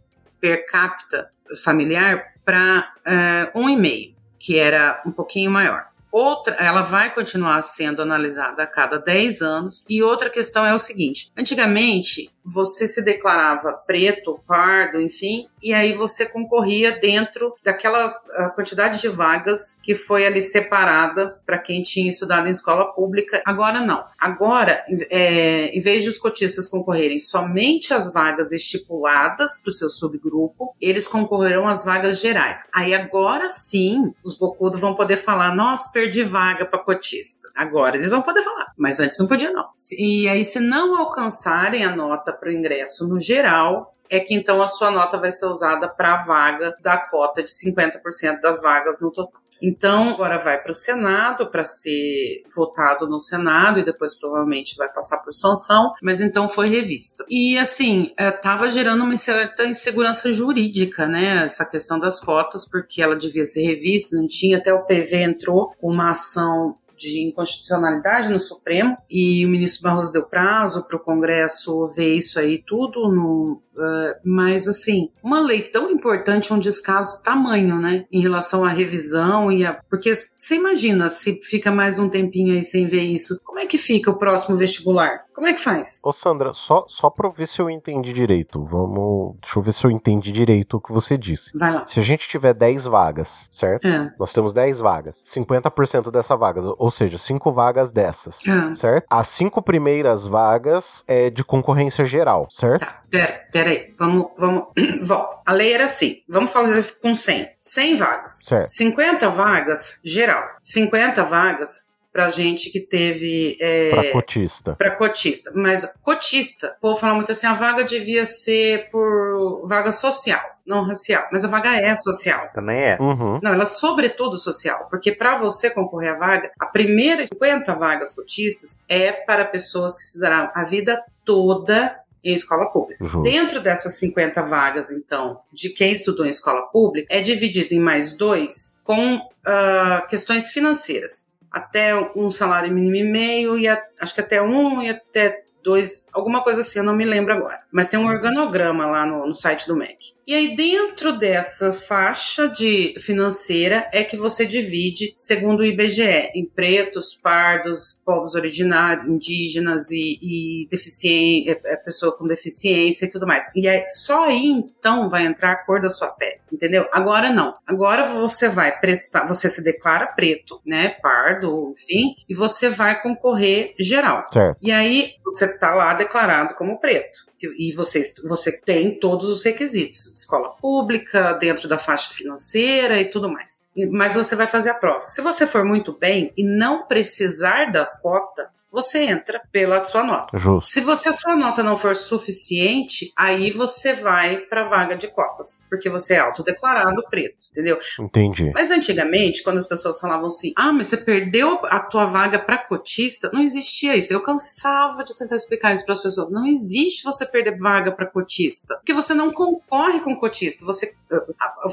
[0.40, 1.30] per capita
[1.62, 5.88] familiar para é, um e meio, que era um pouquinho maior.
[6.11, 9.84] Outra, ela vai continuar sendo analisada a cada 10 anos.
[9.88, 15.92] E outra questão é o seguinte: antigamente você se declarava preto, pardo, enfim, e aí
[15.92, 18.11] você concorria dentro daquela
[18.54, 23.42] quantidade de vagas que foi ali separada para quem tinha estudado em escola pública.
[23.44, 24.04] Agora não.
[24.18, 29.90] Agora, é, em vez de os cotistas concorrerem somente às vagas estipuladas para o seu
[29.90, 32.68] subgrupo, eles concorrerão às vagas gerais.
[32.72, 37.49] Aí agora sim, os bocudos vão poder falar: nossa, perdi vaga para cotista.
[37.57, 39.68] Agora eles vão poder falar, mas antes não podia não.
[39.99, 44.62] E aí, se não alcançarem a nota para o ingresso no geral, é que então
[44.62, 49.01] a sua nota vai ser usada para a vaga da cota de 50% das vagas
[49.01, 49.40] no total.
[49.61, 54.88] Então, agora vai para o Senado para ser votado no Senado e depois provavelmente vai
[54.88, 57.24] passar por sanção, mas então foi revista.
[57.28, 61.44] E assim, estava é, gerando uma certa insegurança jurídica, né?
[61.44, 65.72] Essa questão das cotas, porque ela devia ser revista, não tinha, até o PV entrou
[65.80, 71.01] com uma ação de inconstitucionalidade no Supremo e o ministro Barroso deu prazo para o
[71.01, 77.22] Congresso ver isso aí tudo no, Uh, mas, assim, uma lei tão importante, um descaso
[77.22, 78.07] tamanho, né?
[78.11, 79.72] Em relação à revisão e a.
[79.88, 83.40] Porque você imagina se fica mais um tempinho aí sem ver isso.
[83.44, 85.24] Como é que fica o próximo vestibular?
[85.39, 86.01] Como é que faz?
[86.05, 88.64] Ô, Sandra, só, só pra ver se eu entendi direito.
[88.64, 89.36] Vamos.
[89.41, 91.57] Deixa eu ver se eu entendi direito o que você disse.
[91.57, 91.86] Vai lá.
[91.86, 93.86] Se a gente tiver 10 vagas, certo?
[93.86, 94.12] É.
[94.18, 95.22] Nós temos 10 vagas.
[95.24, 98.41] 50% dessa vagas, ou seja, 5 vagas dessas.
[98.45, 98.74] É.
[98.74, 99.07] Certo?
[99.09, 102.80] As 5 primeiras vagas é de concorrência geral, certo?
[102.80, 104.68] Tá, pera, pera peraí, vamos, vamos,
[105.03, 105.39] volta.
[105.45, 107.49] A lei era assim, vamos fazer com 100.
[107.61, 108.45] 100 vagas.
[108.47, 108.68] Certo.
[108.68, 110.43] 50 vagas, geral.
[110.61, 111.88] 50 vagas
[112.18, 113.56] pra gente que teve.
[113.60, 114.74] É, pra cotista.
[114.74, 115.52] Pra cotista.
[115.54, 120.82] Mas cotista, o povo fala muito assim: a vaga devia ser por vaga social, não
[120.82, 121.28] racial.
[121.30, 122.50] Mas a vaga é social.
[122.52, 122.98] Também é.
[123.00, 123.38] Uhum.
[123.40, 124.88] Não, ela é sobretudo social.
[124.90, 130.02] Porque para você concorrer à vaga, a primeira 50 vagas cotistas é para pessoas que
[130.02, 133.04] se darão a vida toda em escola pública.
[133.04, 133.22] Uhum.
[133.22, 138.12] Dentro dessas 50 vagas, então, de quem estudou em escola pública, é dividido em mais
[138.12, 141.28] dois com uh, questões financeiras.
[141.51, 146.09] Até um salário mínimo e meio, e a, acho que até um e até dois,
[146.12, 147.61] alguma coisa assim, eu não me lembro agora.
[147.72, 150.18] Mas tem um organograma lá no, no site do MEC.
[150.28, 156.44] E aí, dentro dessa faixa de financeira, é que você divide, segundo o IBGE, em
[156.44, 163.26] pretos, pardos, povos originários, indígenas e, e deficiente, é, é, pessoa com deficiência e tudo
[163.26, 163.50] mais.
[163.56, 166.86] E aí, só aí, então, vai entrar a cor da sua pele, entendeu?
[166.92, 167.54] Agora não.
[167.66, 173.74] Agora você vai prestar, você se declara preto, né, pardo, enfim, e você vai concorrer
[173.78, 174.26] geral.
[174.30, 174.58] Certo.
[174.60, 180.12] E aí, você tá lá declarado como preto e você, você tem todos os requisitos,
[180.12, 183.64] escola pública, dentro da faixa financeira e tudo mais.
[183.91, 185.09] Mas você vai fazer a prova.
[185.09, 190.36] Se você for muito bem e não precisar da cota, você entra pela sua nota.
[190.38, 190.70] Justo.
[190.70, 195.66] Se você a sua nota não for suficiente, aí você vai para vaga de cotas,
[195.68, 197.78] porque você é autodeclarado preto, entendeu?
[197.98, 198.50] Entendi.
[198.54, 202.58] Mas antigamente, quando as pessoas falavam assim: "Ah, mas você perdeu a tua vaga para
[202.58, 204.12] cotista", não existia isso.
[204.12, 206.30] Eu cansava de tentar explicar isso para as pessoas.
[206.30, 210.64] Não existe você perder vaga para cotista, porque você não concorre com cotista.
[210.64, 210.94] Você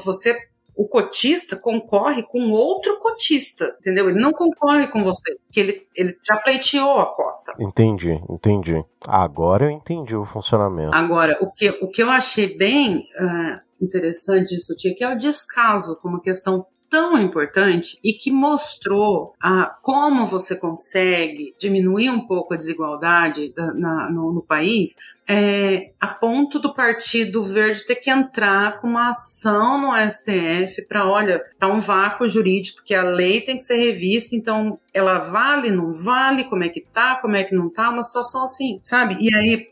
[0.04, 0.36] você
[0.76, 4.10] o cotista concorre com outro cotista, entendeu?
[4.10, 7.54] Ele não concorre com você, que ele, ele já pleiteou a cota.
[7.58, 8.84] Entendi, entendi.
[9.06, 10.94] Agora eu entendi o funcionamento.
[10.94, 15.18] Agora, o que, o que eu achei bem uh, interessante disso, Tia, que é o
[15.18, 22.54] descaso como questão tão importante e que mostrou ah, como você consegue diminuir um pouco
[22.54, 24.94] a desigualdade na, no, no, país
[25.28, 31.08] é, a ponto do Partido Verde ter que entrar com uma ação no STF para,
[31.08, 35.70] olha, tá um vácuo jurídico, porque a lei tem que ser revista, então ela vale,
[35.70, 39.16] não vale, como é que tá, como é que não tá, uma situação assim, sabe?
[39.20, 39.70] E aí,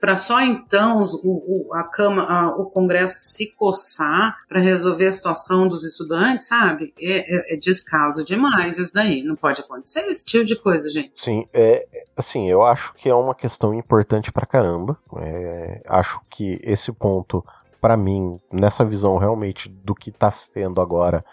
[0.00, 5.12] pra só então o, o, a Câmara, a, o Congresso se coçar para resolver a
[5.12, 6.94] situação dos estudantes, sabe?
[7.00, 9.22] É, é, é descaso demais isso daí.
[9.22, 11.12] Não pode acontecer esse tipo de coisa, gente.
[11.14, 11.86] Sim, é,
[12.16, 14.96] assim, eu acho que é uma questão importante pra caramba.
[15.18, 17.44] É, acho que esse ponto,
[17.80, 21.24] para mim, nessa visão realmente do que está sendo agora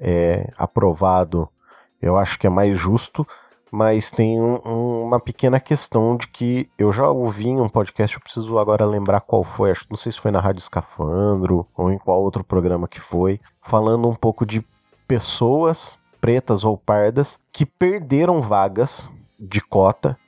[0.00, 1.48] é, aprovado,
[2.00, 3.26] eu acho que é mais justo.
[3.72, 8.16] Mas tem um, um, uma pequena questão de que eu já ouvi em um podcast,
[8.16, 11.88] eu preciso agora lembrar qual foi, acho, não sei se foi na Rádio Escafandro ou
[11.88, 14.66] em qual outro programa que foi, falando um pouco de
[15.06, 20.18] pessoas pretas ou pardas que perderam vagas de cota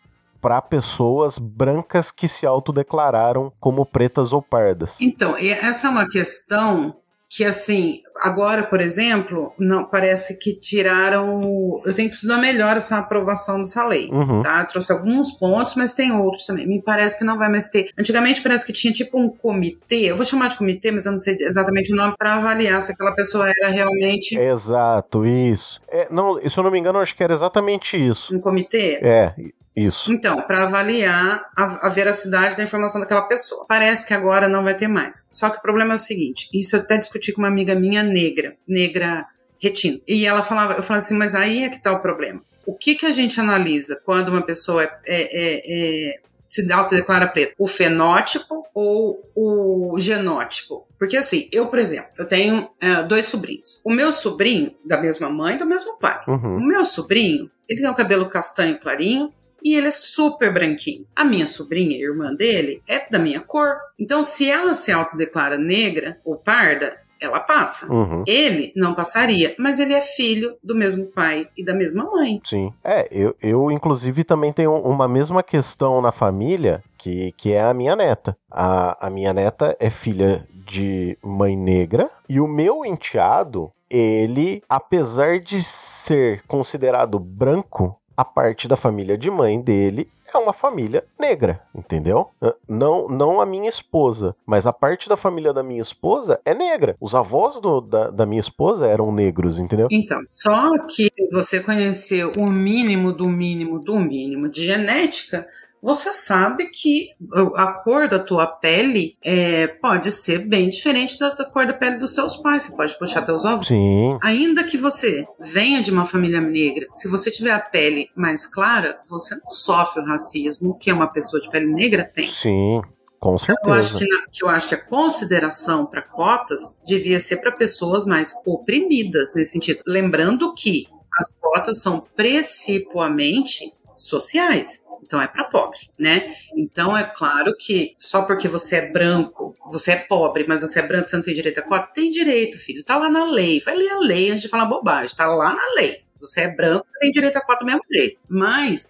[0.41, 5.01] para pessoas brancas que se autodeclararam como pretas ou pardas.
[5.01, 6.97] Então, essa é uma questão
[7.35, 11.81] que assim, agora, por exemplo, não parece que tiraram.
[11.83, 14.43] Eu tenho que estudar melhor essa aprovação dessa lei, uhum.
[14.43, 14.63] tá?
[14.67, 16.67] Trouxe alguns pontos, mas tem outros também.
[16.67, 17.89] Me parece que não vai mais ter.
[17.99, 21.19] Antigamente parece que tinha tipo um comitê, eu vou chamar de comitê, mas eu não
[21.19, 24.37] sei exatamente o nome, para avaliar se aquela pessoa era realmente.
[24.37, 25.81] Exato, isso.
[25.89, 28.37] É, não, se eu não me engano, acho que era exatamente isso.
[28.37, 29.01] Um comitê?
[29.03, 29.35] É,
[29.75, 30.13] isso.
[30.13, 33.65] Então, para avaliar a, a, veracidade da informação daquela pessoa.
[33.67, 35.29] Parece que agora não vai ter mais.
[35.33, 38.03] Só que o problema é o seguinte: isso eu até discuti com uma amiga minha
[38.03, 39.27] negra, negra
[39.61, 39.99] retina.
[40.07, 42.43] E ela falava, eu falava assim, mas aí é que tá o problema.
[42.67, 47.27] O que, que a gente analisa quando uma pessoa é, é, é, é se autodeclara
[47.27, 47.55] preta?
[47.59, 50.87] O fenótipo ou o genótipo?
[50.99, 53.81] Porque assim, eu, por exemplo, eu tenho é, dois sobrinhos.
[53.85, 56.21] O meu sobrinho, da mesma mãe, do mesmo pai.
[56.29, 56.59] Uhum.
[56.59, 59.33] O meu sobrinho, ele tem o cabelo castanho clarinho,
[59.65, 61.07] e ele é super branquinho.
[61.15, 63.77] A minha sobrinha, irmã dele, é da minha cor.
[63.99, 67.93] Então, se ela se autodeclara negra ou parda, ela passa.
[67.93, 68.25] Uhum.
[68.27, 72.41] Ele não passaria, mas ele é filho do mesmo pai e da mesma mãe.
[72.45, 72.73] Sim.
[72.83, 77.73] É, eu, eu inclusive também tenho uma mesma questão na família, que, que é a
[77.73, 78.37] minha neta.
[78.51, 85.39] A, a minha neta é filha de mãe negra e o meu enteado, ele, apesar
[85.39, 91.61] de ser considerado branco, a parte da família de mãe dele é uma família negra,
[91.75, 92.31] entendeu?
[92.69, 96.97] Não, não a minha esposa, mas a parte da família da minha esposa é negra.
[97.01, 99.89] Os avós do, da, da minha esposa eram negros, entendeu?
[99.91, 105.47] Então, só que se você conhecer o mínimo do mínimo do mínimo de genética,
[105.83, 107.09] você sabe que
[107.57, 111.97] a cor da tua pele é, pode ser bem diferente da, da, cor da pele
[111.97, 112.63] dos seus pais.
[112.63, 113.67] Você pode puxar teus avós.
[113.67, 114.17] Sim.
[114.23, 119.01] Ainda que você venha de uma família negra, se você tiver a pele mais clara,
[119.09, 122.31] você não sofre o racismo que uma pessoa de pele negra tem.
[122.31, 122.81] Sim.
[123.19, 123.69] Com certeza.
[123.69, 128.05] Eu acho que, na, eu acho que a consideração para cotas devia ser para pessoas
[128.05, 129.81] mais oprimidas nesse sentido.
[129.85, 130.87] Lembrando que
[131.19, 134.85] as cotas são principalmente sociais.
[135.03, 136.35] Então é para pobre, né?
[136.57, 140.87] Então é claro que só porque você é branco, você é pobre, mas você é
[140.87, 141.93] branco, você não tem direito a cota?
[141.93, 142.85] Tem direito, filho.
[142.85, 143.61] Tá lá na lei.
[143.61, 145.17] Vai ler a lei antes de falar bobagem.
[145.17, 146.03] Tá lá na lei.
[146.21, 148.21] Você é branco, tem direito a cota do mesmo jeito.
[148.29, 148.89] Mas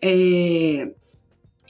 [0.00, 0.90] é,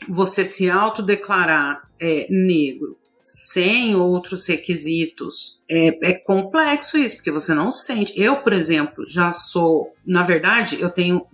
[0.08, 5.60] você se autodeclarar é, negro sem outros requisitos.
[5.68, 8.12] É, é, complexo isso, porque você não sente.
[8.16, 11.24] Eu, por exemplo, já sou, na verdade, eu tenho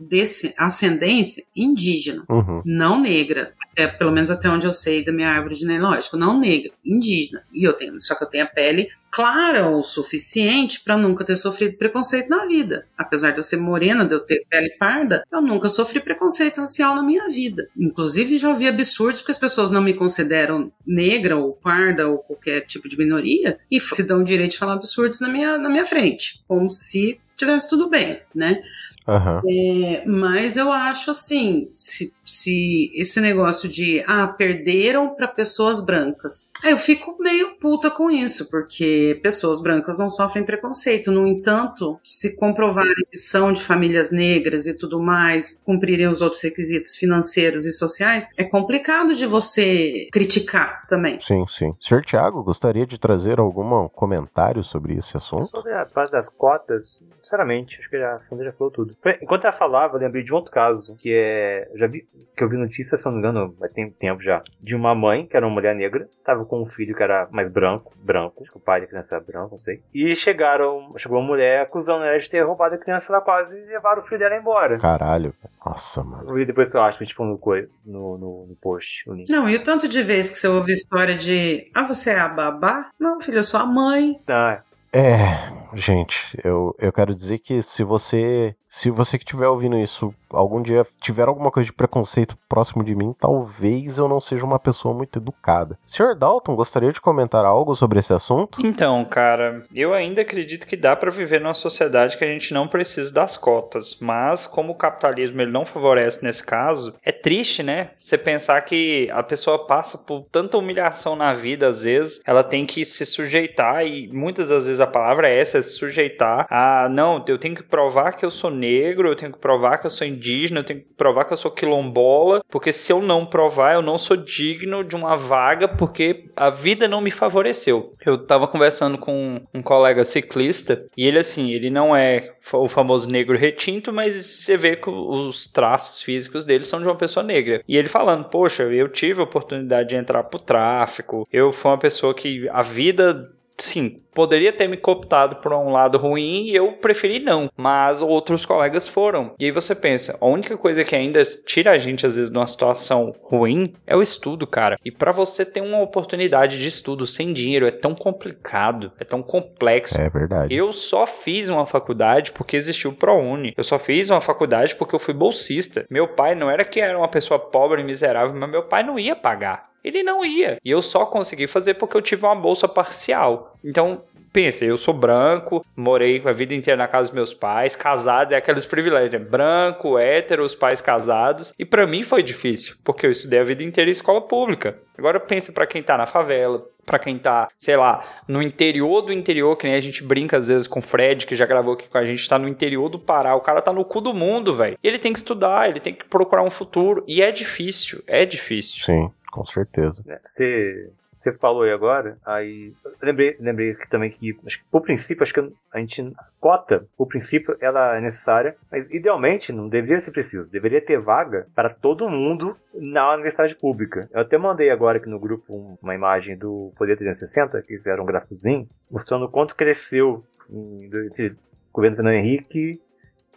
[0.57, 2.63] ascendência indígena, uhum.
[2.65, 3.55] não negra.
[3.79, 7.45] Até, pelo menos até onde eu sei da minha árvore genealógica, não negra, indígena.
[7.55, 11.37] E eu tenho, só que eu tenho a pele clara o suficiente para nunca ter
[11.37, 12.87] sofrido preconceito na vida.
[12.97, 16.97] Apesar de eu ser morena, de eu ter pele parda, eu nunca sofri preconceito racial
[16.97, 17.69] na minha vida.
[17.77, 22.63] Inclusive, já ouvi absurdos porque as pessoas não me consideram negra ou parda ou qualquer
[22.63, 25.87] tipo de minoria e se dão o direito de falar absurdos na minha, na minha
[25.87, 28.61] frente, como se tivesse tudo bem, né?
[29.09, 29.41] Uhum.
[29.49, 36.51] É, mas eu acho assim, se, se esse negócio de ah, perderam para pessoas brancas,
[36.63, 41.11] eu fico meio puta com isso, porque pessoas brancas não sofrem preconceito.
[41.11, 46.43] No entanto, se comprovarem que são de famílias negras e tudo mais, cumprirem os outros
[46.43, 51.19] requisitos financeiros e sociais, é complicado de você criticar também.
[51.21, 51.75] Sim, sim.
[51.81, 55.47] Senhor Tiago, gostaria de trazer algum comentário sobre esse assunto?
[55.47, 58.98] Sobre a parte das cotas, sinceramente, acho que a Sandra já falou tudo.
[59.23, 61.71] Enquanto ela falava, eu lembrei de um outro caso, que é.
[61.75, 64.75] Já vi, que eu vi notícia, se não me engano, vai ter tempo já, de
[64.75, 67.93] uma mãe, que era uma mulher negra, tava com um filho que era mais branco,
[67.97, 69.81] branco, acho que o pai da criança era branco, não sei.
[69.95, 74.01] E chegaram, chegou uma mulher acusando ela de ter roubado a criança, ela quase levaram
[74.01, 74.79] o filho dela embora.
[74.79, 75.33] Caralho.
[75.65, 76.39] Nossa, mano.
[76.39, 77.39] E depois eu acho que tipo no,
[77.85, 79.09] no, no, no post.
[79.09, 79.31] O link.
[79.31, 81.71] Não, e o tanto de vezes que você ouve história de.
[81.75, 82.91] Ah, você é a babá?
[82.99, 84.21] Não, filho, eu sou a mãe.
[84.29, 85.53] Ah, é.
[85.75, 90.61] Gente, eu, eu quero dizer que se você se você que estiver ouvindo isso algum
[90.63, 94.95] dia tiver alguma coisa de preconceito próximo de mim, talvez eu não seja uma pessoa
[94.95, 95.79] muito educada.
[95.87, 96.15] Sr.
[96.15, 98.65] Dalton, gostaria de comentar algo sobre esse assunto?
[98.65, 102.69] Então, cara, eu ainda acredito que dá para viver numa sociedade que a gente não
[102.69, 107.91] precisa das cotas, mas como o capitalismo ele não favorece nesse caso, é triste, né?
[107.99, 112.67] Você pensar que a pessoa passa por tanta humilhação na vida, às vezes, ela tem
[112.67, 117.25] que se sujeitar e muitas das vezes a palavra é essa, se sujeitar a, não,
[117.27, 120.07] eu tenho que provar que eu sou negro, eu tenho que provar que eu sou
[120.07, 123.83] indígena, eu tenho que provar que eu sou quilombola, porque se eu não provar, eu
[123.83, 127.95] não sou digno de uma vaga, porque a vida não me favoreceu.
[128.05, 133.11] Eu tava conversando com um colega ciclista e ele, assim, ele não é o famoso
[133.11, 137.63] negro retinto, mas você vê que os traços físicos dele são de uma pessoa negra.
[137.69, 141.79] E ele falando, poxa, eu tive a oportunidade de entrar pro tráfico, eu fui uma
[141.79, 146.73] pessoa que a vida sim, poderia ter me cooptado por um lado ruim e eu
[146.73, 149.35] preferi não, mas outros colegas foram.
[149.39, 152.37] E aí você pensa, a única coisa que ainda tira a gente às vezes de
[152.37, 154.79] uma situação ruim é o estudo, cara.
[154.85, 159.23] E para você ter uma oportunidade de estudo sem dinheiro é tão complicado, é tão
[159.23, 160.01] complexo.
[160.01, 160.55] É verdade.
[160.55, 163.55] Eu só fiz uma faculdade porque existiu o ProUni.
[163.57, 165.87] Eu só fiz uma faculdade porque eu fui bolsista.
[165.91, 168.99] Meu pai não era que era uma pessoa pobre e miserável, mas meu pai não
[168.99, 169.69] ia pagar.
[169.89, 170.59] Ele não ia.
[170.63, 173.57] E eu só consegui fazer porque eu tive uma bolsa parcial.
[173.65, 178.33] Então, pensa, eu sou branco, morei a vida inteira na casa dos meus pais, casado,
[178.33, 179.19] é aqueles privilégios, né?
[179.19, 181.53] branco, hétero, os pais casados.
[181.59, 184.79] E para mim foi difícil, porque eu estudei a vida inteira em escola pública.
[184.97, 189.13] Agora pensa para quem tá na favela, para quem tá, sei lá, no interior do
[189.13, 191.89] interior, que nem a gente brinca às vezes com o Fred, que já gravou aqui
[191.89, 194.55] com a gente, tá no interior do Pará, o cara tá no cu do mundo,
[194.55, 194.79] velho.
[194.83, 198.85] Ele tem que estudar, ele tem que procurar um futuro, e é difícil, é difícil.
[198.85, 199.11] Sim.
[199.31, 200.03] Com certeza.
[200.07, 202.73] É, você, você falou aí agora, aí
[203.03, 207.07] lembrei, lembrei que também que, acho que por princípio, acho que a gente cota, por
[207.07, 212.09] princípio, ela é necessária, mas idealmente não deveria ser preciso, deveria ter vaga para todo
[212.09, 214.09] mundo na universidade pública.
[214.13, 218.07] Eu até mandei agora aqui no grupo uma imagem do Poder 360, que fizeram um
[218.07, 221.37] gráficozinho, mostrando quanto cresceu entre o
[221.73, 222.81] governo Fernando Henrique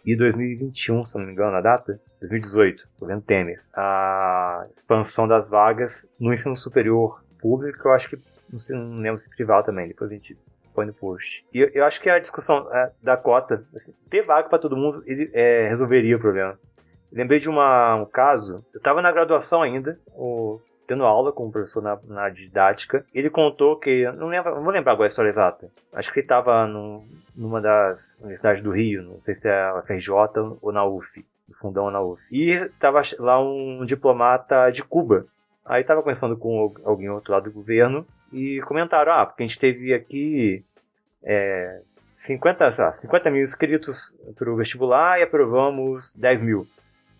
[0.04, 6.06] e 2021, se não me engano, a data, 2018, governo Temer, a expansão das vagas
[6.18, 8.16] no ensino superior público, eu acho que,
[8.50, 10.36] não, sei, não lembro se privado também, depois a gente
[10.74, 11.44] põe no post.
[11.52, 14.76] E eu, eu acho que a discussão é, da cota, assim, ter vaga para todo
[14.76, 16.58] mundo, é, resolveria o problema.
[17.12, 20.60] Lembrei de uma, um caso, eu estava na graduação ainda, o
[20.92, 23.06] tendo aula com um professor na, na didática.
[23.14, 26.66] Ele contou que, não, não vou lembrar agora a história exata, acho que ele estava
[27.34, 30.10] numa das universidades do Rio, não sei se é a FRJ
[30.60, 32.22] ou na UF, no fundão na UF.
[32.30, 35.26] E estava lá um diplomata de Cuba.
[35.64, 39.58] Aí estava conversando com alguém outro lado do governo e comentaram, ah, porque a gente
[39.58, 40.62] teve aqui
[41.22, 41.80] é,
[42.10, 46.66] 50, 50 mil inscritos para o vestibular e aprovamos 10 mil.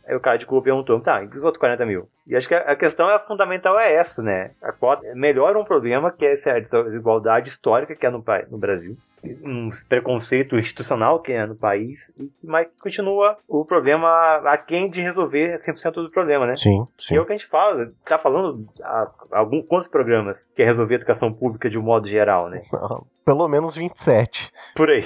[0.07, 2.09] Aí o cara de Cuba perguntou, tá, e os outros 40 mil?
[2.26, 4.53] E acho que a questão é fundamental é essa, né?
[4.62, 8.96] A cota melhora um problema que é essa desigualdade histórica que é no, no Brasil,
[9.44, 14.09] um preconceito institucional que é no país, mas continua o problema
[14.46, 16.57] aquém de resolver 100% do problema, né?
[16.57, 17.09] Sim, sim.
[17.09, 20.64] Que é o que a gente fala, tá falando há alguns quantos programas que é
[20.64, 22.62] resolver a educação pública de um modo geral, né?
[23.24, 24.53] Pelo menos 27.
[24.74, 25.05] Por aí.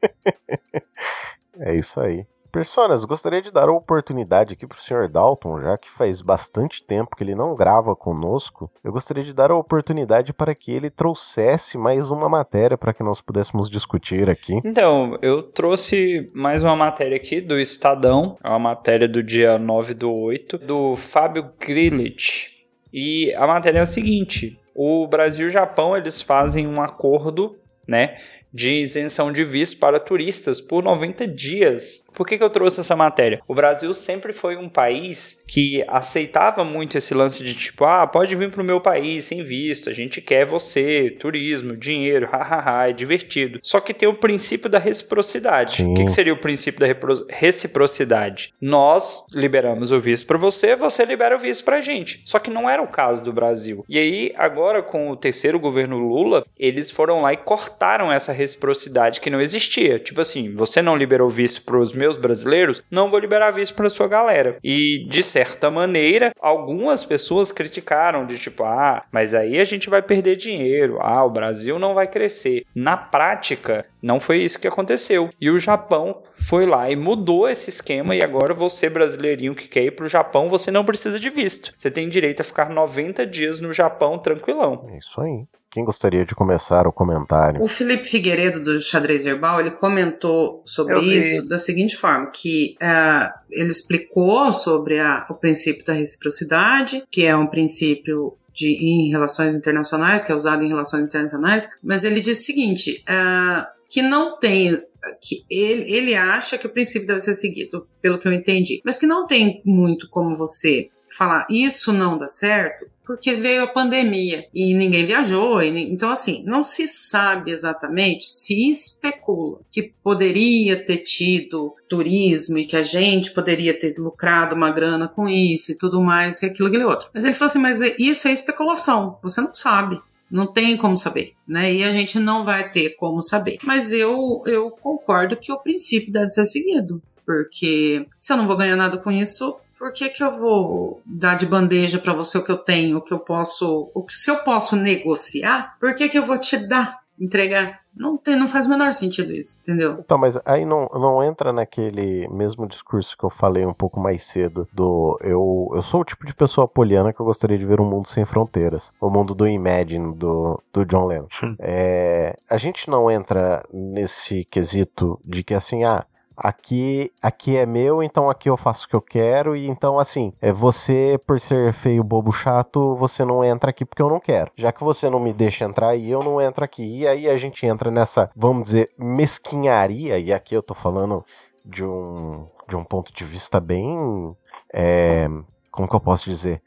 [1.60, 2.26] é isso aí.
[2.50, 5.08] Personas, gostaria de dar a oportunidade aqui para o Sr.
[5.08, 9.50] Dalton, já que faz bastante tempo que ele não grava conosco, eu gostaria de dar
[9.50, 14.60] a oportunidade para que ele trouxesse mais uma matéria para que nós pudéssemos discutir aqui.
[14.64, 19.94] Então, eu trouxe mais uma matéria aqui do Estadão, é uma matéria do dia 9
[19.94, 22.50] do 8, do Fábio Grillich.
[22.92, 27.56] E a matéria é a seguinte: o Brasil e o Japão eles fazem um acordo,
[27.86, 28.18] né?
[28.52, 32.06] De isenção de visto para turistas por 90 dias.
[32.14, 33.40] Por que, que eu trouxe essa matéria?
[33.46, 38.34] O Brasil sempre foi um país que aceitava muito esse lance de tipo, ah, pode
[38.34, 42.92] vir para o meu país sem visto, a gente quer você, turismo, dinheiro, hahaha, é
[42.92, 43.60] divertido.
[43.62, 45.76] Só que tem o princípio da reciprocidade.
[45.76, 45.92] Sim.
[45.92, 46.86] O que, que seria o princípio da
[47.28, 48.52] reciprocidade?
[48.60, 52.22] Nós liberamos o visto para você, você libera o visto para a gente.
[52.24, 53.84] Só que não era o caso do Brasil.
[53.88, 59.20] E aí, agora com o terceiro governo Lula, eles foram lá e cortaram essa reciprocidade
[59.20, 59.98] que não existia.
[59.98, 63.88] Tipo assim, você não liberou visto para os meus brasileiros, não vou liberar visto para
[63.88, 64.58] sua galera.
[64.64, 70.02] E de certa maneira, algumas pessoas criticaram de tipo, ah, mas aí a gente vai
[70.02, 70.98] perder dinheiro.
[71.00, 72.64] Ah, o Brasil não vai crescer.
[72.74, 75.28] Na prática, Não foi isso que aconteceu.
[75.38, 79.84] E o Japão foi lá e mudou esse esquema e agora você brasileirinho que quer
[79.84, 81.72] ir pro Japão, você não precisa de visto.
[81.76, 84.88] Você tem direito a ficar 90 dias no Japão tranquilão.
[84.90, 85.44] É isso aí.
[85.70, 87.62] Quem gostaria de começar o comentário?
[87.62, 93.30] O Felipe Figueiredo, do Xadrez Herbal, ele comentou sobre isso da seguinte forma, que uh,
[93.48, 99.54] ele explicou sobre a, o princípio da reciprocidade, que é um princípio de, em relações
[99.54, 104.40] internacionais, que é usado em relações internacionais, mas ele diz o seguinte, uh, que não
[104.40, 104.74] tem,
[105.22, 108.98] que ele, ele acha que o princípio deve ser seguido, pelo que eu entendi, mas
[108.98, 114.46] que não tem muito como você falar isso não dá certo, porque veio a pandemia
[114.54, 115.60] e ninguém viajou.
[115.60, 122.64] E, então, assim, não se sabe exatamente, se especula que poderia ter tido turismo e
[122.64, 126.68] que a gente poderia ter lucrado uma grana com isso e tudo mais, e aquilo,
[126.68, 127.08] aquele outro.
[127.12, 130.00] Mas ele falou assim: mas isso é especulação, você não sabe.
[130.30, 131.74] Não tem como saber, né?
[131.74, 133.58] E a gente não vai ter como saber.
[133.64, 137.02] Mas eu, eu concordo que o princípio deve ser seguido.
[137.26, 141.36] Porque se eu não vou ganhar nada com isso, por que, que eu vou dar
[141.36, 144.30] de bandeja para você o que eu tenho, o que eu posso, o que se
[144.30, 147.80] eu posso negociar, por que, que eu vou te dar, entregar?
[147.96, 149.96] Não, tem, não faz o menor sentido isso, entendeu?
[149.98, 154.22] Então, mas aí não, não entra naquele mesmo discurso que eu falei um pouco mais
[154.22, 157.80] cedo do eu, eu sou o tipo de pessoa poliana que eu gostaria de ver
[157.80, 158.92] um mundo sem fronteiras.
[159.00, 161.26] O mundo do Imagine, do, do John Lennon.
[161.58, 166.04] é, a gente não entra nesse quesito de que assim, ah,
[166.42, 170.32] aqui aqui é meu, então aqui eu faço o que eu quero e então assim,
[170.40, 174.50] é você por ser feio, bobo, chato, você não entra aqui porque eu não quero.
[174.56, 177.00] Já que você não me deixa entrar aí, eu não entro aqui.
[177.00, 181.24] E aí a gente entra nessa, vamos dizer, mesquinharia e aqui eu tô falando
[181.64, 184.34] de um de um ponto de vista bem
[184.72, 185.28] é,
[185.70, 186.62] como que eu posso dizer?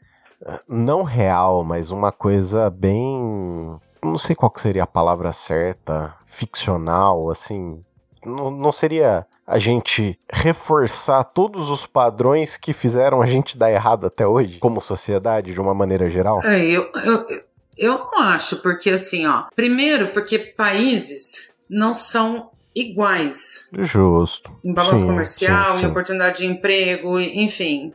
[0.68, 7.82] Não real, mas uma coisa bem não sei qual seria a palavra certa, ficcional, assim,
[8.24, 14.06] não, não seria a gente reforçar todos os padrões que fizeram a gente dar errado
[14.06, 16.40] até hoje, como sociedade, de uma maneira geral?
[16.44, 17.26] É, eu, eu,
[17.76, 19.44] eu não acho, porque assim, ó.
[19.54, 23.70] Primeiro, porque países não são iguais.
[23.78, 24.50] Justo.
[24.64, 25.86] Em balanço comercial, sim, sim.
[25.86, 27.92] em oportunidade de emprego, enfim,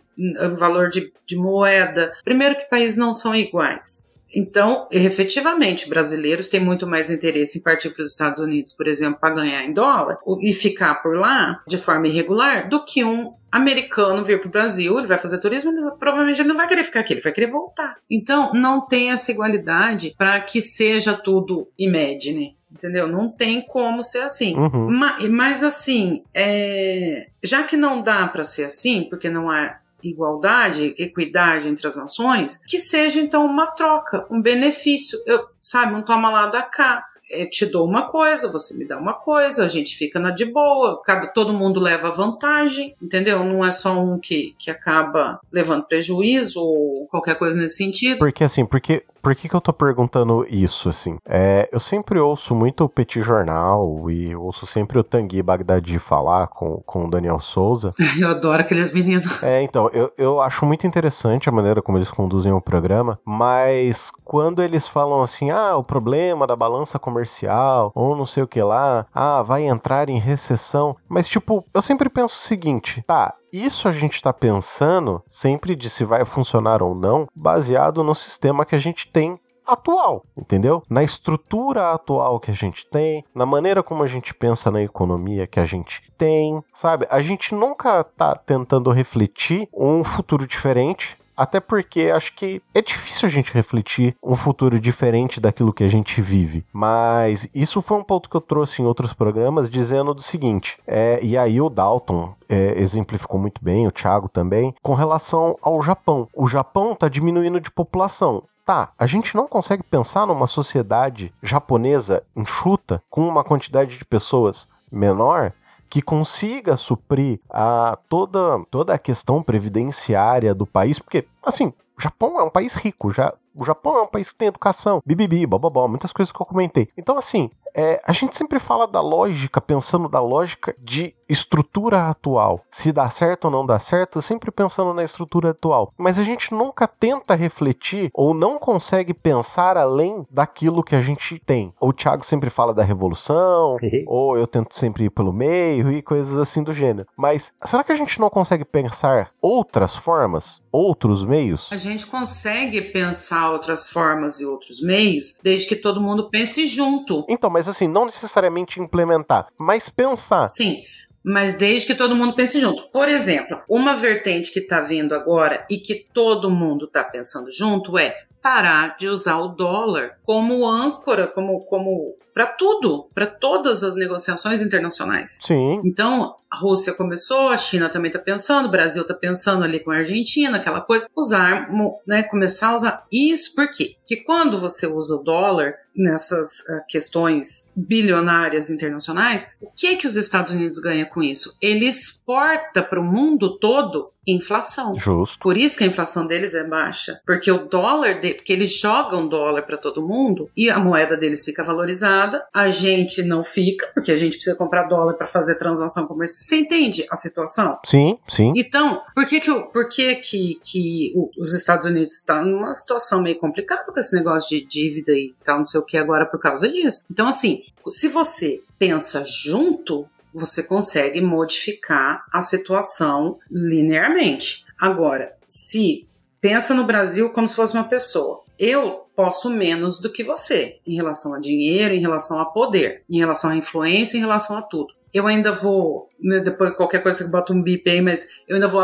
[0.55, 2.13] valor de, de moeda.
[2.23, 4.08] Primeiro que países não são iguais.
[4.33, 9.19] Então, efetivamente, brasileiros têm muito mais interesse em partir para os Estados Unidos, por exemplo,
[9.19, 14.23] para ganhar em dólar e ficar por lá de forma irregular, do que um americano
[14.23, 16.99] vir para o Brasil, ele vai fazer turismo, ele, provavelmente ele não vai querer ficar
[16.99, 17.97] aqui, ele vai querer voltar.
[18.09, 22.57] Então, não tem essa igualdade para que seja tudo imagine.
[22.71, 23.07] Entendeu?
[23.07, 24.55] Não tem como ser assim.
[24.55, 24.91] Uhum.
[24.91, 30.95] Mas, mas, assim, é, já que não dá para ser assim, porque não há igualdade,
[30.97, 35.19] equidade entre as nações, que seja então uma troca, um benefício.
[35.25, 37.05] Eu, sabe, um toma lá da cá.
[37.29, 40.45] Eu te dou uma coisa, você me dá uma coisa, a gente fica na de
[40.45, 43.43] boa, cada, todo mundo leva vantagem, entendeu?
[43.43, 48.17] Não é só um que, que acaba levando prejuízo ou qualquer coisa nesse sentido.
[48.17, 51.17] Porque assim, porque por que, que eu tô perguntando isso, assim?
[51.25, 56.47] É, eu sempre ouço muito o Petit Jornal e ouço sempre o Tanguy Bagdadi falar
[56.47, 57.93] com, com o Daniel Souza.
[58.19, 59.41] Eu adoro aqueles meninos.
[59.43, 64.11] É, então, eu, eu acho muito interessante a maneira como eles conduzem o programa, mas
[64.25, 68.61] quando eles falam assim, ah, o problema da balança comercial, ou não sei o que
[68.61, 70.95] lá, ah, vai entrar em recessão.
[71.07, 75.89] Mas, tipo, eu sempre penso o seguinte, tá, isso a gente está pensando sempre de
[75.89, 80.83] se vai funcionar ou não, baseado no sistema que a gente tem atual, entendeu?
[80.89, 85.45] Na estrutura atual que a gente tem, na maneira como a gente pensa na economia
[85.45, 87.05] que a gente tem, sabe?
[87.09, 93.25] A gente nunca tá tentando refletir um futuro diferente até porque acho que é difícil
[93.25, 96.65] a gente refletir um futuro diferente daquilo que a gente vive.
[96.73, 101.17] Mas isso foi um ponto que eu trouxe em outros programas, dizendo do seguinte: é,
[101.23, 106.27] e aí o Dalton é, exemplificou muito bem, o Thiago também, com relação ao Japão.
[106.35, 108.43] O Japão está diminuindo de população.
[108.65, 114.67] Tá, a gente não consegue pensar numa sociedade japonesa enxuta com uma quantidade de pessoas
[114.91, 115.53] menor
[115.89, 122.39] que consiga suprir a toda, toda a questão previdenciária do país, porque, assim, o Japão
[122.39, 125.87] é um país rico, já, o Japão é um país que tem educação, bibibi, bababó,
[125.87, 126.87] muitas coisas que eu comentei.
[126.97, 132.65] Então, assim, é, a gente sempre fala da lógica, pensando da lógica de estrutura atual.
[132.71, 135.93] Se dá certo ou não dá certo, sempre pensando na estrutura atual.
[135.97, 141.39] Mas a gente nunca tenta refletir ou não consegue pensar além daquilo que a gente
[141.45, 141.71] tem.
[141.79, 146.35] O Thiago sempre fala da revolução, ou eu tento sempre ir pelo meio e coisas
[146.37, 147.07] assim do gênero.
[147.15, 151.69] Mas será que a gente não consegue pensar outras formas, outros meios?
[151.71, 157.25] A gente consegue pensar outras formas e outros meios, desde que todo mundo pense junto.
[157.29, 160.47] Então, mas mas assim, não necessariamente implementar, mas pensar.
[160.47, 160.81] Sim.
[161.21, 162.89] Mas desde que todo mundo pense junto.
[162.89, 167.97] Por exemplo, uma vertente que está vindo agora e que todo mundo está pensando junto
[167.97, 173.95] é parar de usar o dólar como âncora, como, como para tudo, para todas as
[173.95, 175.39] negociações internacionais.
[175.45, 175.81] Sim.
[175.83, 179.91] Então, a Rússia começou, a China também está pensando, o Brasil está pensando ali com
[179.91, 181.69] a Argentina, aquela coisa, usar,
[182.07, 183.95] né, começar a usar isso, por quê?
[183.99, 190.15] Porque quando você usa o dólar nessas uh, questões bilionárias internacionais, o que que os
[190.15, 191.57] Estados Unidos ganham com isso?
[191.61, 194.93] Ele exporta para o mundo todo inflação.
[194.95, 195.39] Justo.
[195.39, 199.27] Por isso que a inflação deles é baixa, porque o dólar, de, porque eles jogam
[199.27, 204.11] dólar para todo mundo e a moeda deles fica valorizada, a gente não fica, porque
[204.11, 206.43] a gente precisa comprar dólar para fazer transação comercial.
[206.43, 207.77] Você entende a situação?
[207.85, 208.53] Sim, sim.
[208.55, 213.39] Então, por que que, por que, que, que os Estados Unidos estão numa situação meio
[213.39, 216.67] complicada com esse negócio de dívida e tal, não sei o que agora por causa
[216.67, 217.01] disso?
[217.09, 220.05] Então, assim, se você pensa junto,
[220.39, 224.65] você consegue modificar a situação linearmente.
[224.79, 226.07] Agora, se
[226.41, 230.95] pensa no Brasil como se fosse uma pessoa, eu posso menos do que você em
[230.95, 234.93] relação a dinheiro, em relação a poder, em relação a influência, em relação a tudo.
[235.13, 238.67] Eu ainda vou, né, depois qualquer coisa que bota um bip aí, mas eu ainda
[238.67, 238.83] vou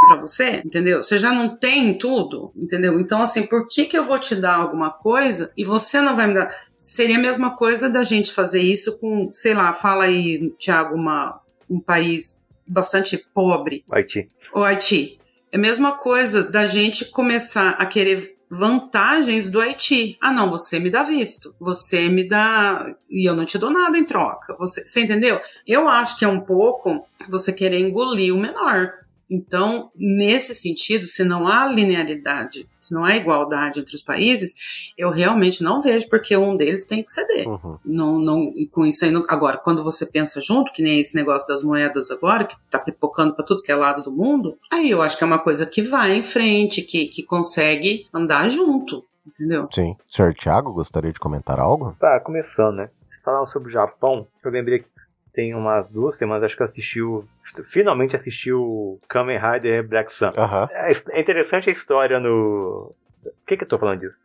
[0.00, 1.02] para você, entendeu?
[1.02, 2.98] Você já não tem tudo, entendeu?
[2.98, 6.26] Então, assim, por que que eu vou te dar alguma coisa e você não vai
[6.26, 6.54] me dar?
[6.74, 11.40] Seria a mesma coisa da gente fazer isso com, sei lá, fala aí, Tiago, uma,
[11.68, 13.84] um país bastante pobre.
[13.90, 14.30] Haiti.
[14.54, 15.18] O Haiti.
[15.52, 20.16] É a mesma coisa da gente começar a querer vantagens do Haiti.
[20.20, 22.94] Ah, não, você me dá visto, você me dá.
[23.08, 24.56] e eu não te dou nada em troca.
[24.58, 25.40] Você, você entendeu?
[25.66, 28.92] Eu acho que é um pouco você querer engolir o menor.
[29.30, 34.54] Então, nesse sentido, se não há linearidade, se não há igualdade entre os países,
[34.98, 37.48] eu realmente não vejo porque um deles tem que ceder.
[37.48, 37.78] Uhum.
[37.84, 41.14] Não, não, e com isso aí, não, agora, quando você pensa junto, que nem esse
[41.14, 44.90] negócio das moedas agora, que tá pipocando para tudo que é lado do mundo, aí
[44.90, 49.04] eu acho que é uma coisa que vai em frente, que, que consegue andar junto.
[49.26, 49.68] Entendeu?
[49.72, 49.96] Sim.
[50.06, 51.94] Senhor Thiago, gostaria de comentar algo?
[52.00, 52.90] Tá, começando, né?
[53.04, 54.88] Se falar sobre o Japão, eu lembrei que
[55.32, 57.28] tem umas duas semanas, acho que assistiu.
[57.62, 60.32] Finalmente assistiu Kamen Rider Black Sun.
[60.72, 62.94] É é interessante a história no.
[63.22, 64.22] Por que, que eu tô falando disso?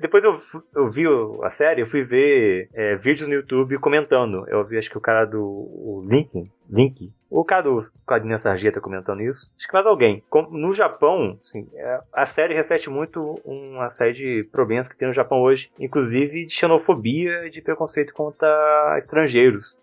[0.00, 0.32] Depois eu,
[0.74, 1.04] eu vi
[1.42, 4.44] a série, eu fui ver é, vídeos no YouTube comentando.
[4.48, 8.80] Eu vi, acho que o cara do o Link, Link, o cara do Quadrinha Sarjeta
[8.80, 9.52] comentando isso.
[9.56, 10.22] Acho que mais alguém.
[10.50, 11.68] No Japão, assim,
[12.12, 16.52] a série reflete muito uma série de problemas que tem no Japão hoje, inclusive de
[16.52, 19.78] xenofobia e de preconceito contra estrangeiros.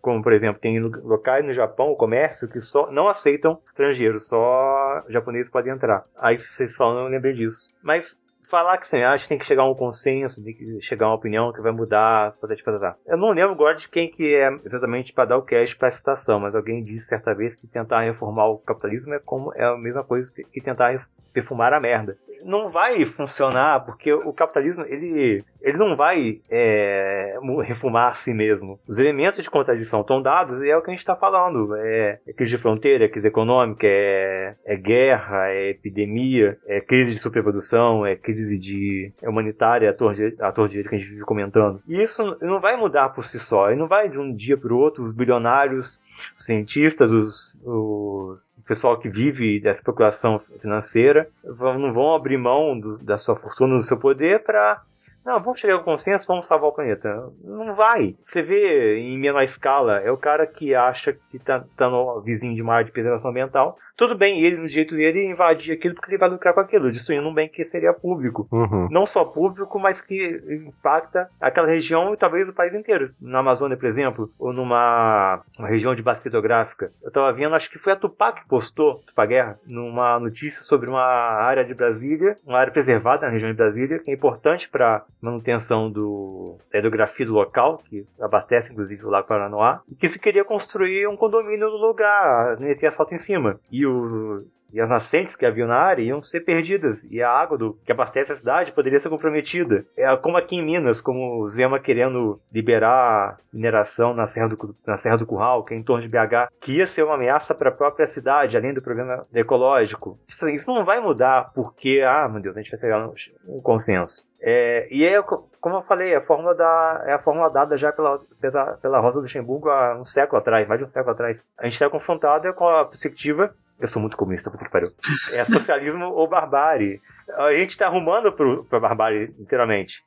[0.00, 4.28] Como, por exemplo, tem lo- locais no Japão, o comércio, que só não aceitam estrangeiros,
[4.28, 6.04] só japoneses podem entrar.
[6.16, 7.68] Aí vocês falam, eu lembrei disso.
[7.82, 8.18] Mas
[8.48, 11.16] falar que você acha tem que chegar a um consenso, tem que chegar a uma
[11.16, 12.96] opinião que vai mudar, patati patatá.
[13.06, 15.90] Eu não lembro agora de quem que é exatamente para dar o cash para a
[15.90, 19.76] citação, mas alguém disse certa vez que tentar reformar o capitalismo é como é a
[19.76, 20.96] mesma coisa que tentar
[21.36, 22.16] perfumar a merda.
[22.42, 28.78] Não vai funcionar porque o capitalismo ele, ele não vai é, refumar a si mesmo.
[28.88, 31.74] Os elementos de contradição estão dados e é o que a gente está falando.
[31.76, 37.12] É, é crise de fronteira, é crise econômica, é, é guerra, é epidemia, é crise
[37.12, 40.98] de superprodução, é crise de é humanitária, a torre de, a torre de que a
[40.98, 41.82] gente vive comentando.
[41.86, 43.70] E isso não vai mudar por si só.
[43.70, 46.00] E não vai de um dia para o outro os bilionários os
[46.34, 52.78] cientistas, os, os- o pessoal que vive dessa especulação financeira, vão- não vão abrir mão
[52.78, 54.82] do- da sua fortuna, do seu poder para
[55.26, 57.32] não, vamos chegar ao consenso, vamos salvar o planeta.
[57.42, 58.16] Não vai.
[58.22, 62.54] Você vê em menor escala, é o cara que acha que tá, tá no vizinho
[62.54, 63.76] de mar de preservação ambiental.
[63.96, 67.26] Tudo bem, ele, no jeito dele, invadir aquilo porque ele vai lucrar com aquilo, destruindo
[67.26, 68.88] um bem que seria público Uhum.
[68.90, 73.10] não só público, mas que impacta aquela região e talvez o país inteiro.
[73.20, 76.92] Na Amazônia, por exemplo, ou numa uma região de base hidrográfica.
[77.02, 80.88] Eu tava vendo, acho que foi a Tupac que postou, Tupac Guerra, numa notícia sobre
[80.88, 85.04] uma área de Brasília, uma área preservada na região de Brasília, que é importante para
[85.20, 90.18] manutenção do, da hidrografia do local, que abastece inclusive o Lago Paranoá, e que se
[90.18, 93.58] queria construir um condomínio no lugar, ia ter asfalto em cima.
[93.70, 97.04] E o, e as nascentes que havia na área iam ser perdidas.
[97.10, 99.86] E a água do, que abastece a cidade poderia ser comprometida.
[99.96, 104.96] É como aqui em Minas, como o Zema querendo liberar mineração na Serra do, na
[104.96, 107.70] Serra do Curral, que é em torno de BH, que ia ser uma ameaça para
[107.70, 110.18] a própria cidade, além do problema ecológico.
[110.26, 113.10] Isso não vai mudar porque, ah, meu Deus, a gente vai chegar
[113.48, 114.26] um consenso.
[114.48, 117.90] É, e é, co- como eu falei, a fórmula da, é a fórmula dada já
[117.90, 121.44] pela, pela, pela Rosa Luxemburgo há um século atrás, mais de um século atrás.
[121.58, 124.90] A gente está confrontado com a perspectiva eu sou muito comunista, puta que pariu.
[125.32, 126.98] É socialismo ou barbárie.
[127.36, 130.02] A gente está arrumando para a barbárie inteiramente.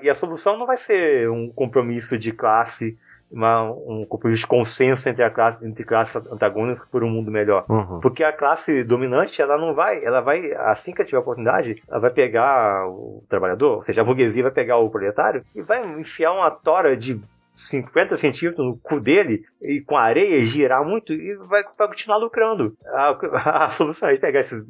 [0.00, 2.98] E a solução não vai ser um compromisso de classe
[3.30, 7.64] uma, um compromisso de consenso entre, a classe, entre classes antagônicas por um mundo melhor.
[7.68, 8.00] Uhum.
[8.00, 12.00] Porque a classe dominante, ela não vai, ela vai, assim que ela tiver oportunidade, ela
[12.00, 16.32] vai pegar o trabalhador, ou seja, a burguesia vai pegar o proletário e vai enfiar
[16.32, 17.20] uma tora de
[17.54, 22.76] 50 centímetros no cu dele e com areia girar muito e vai, vai continuar lucrando.
[22.86, 24.64] A, a, solução é pegar esses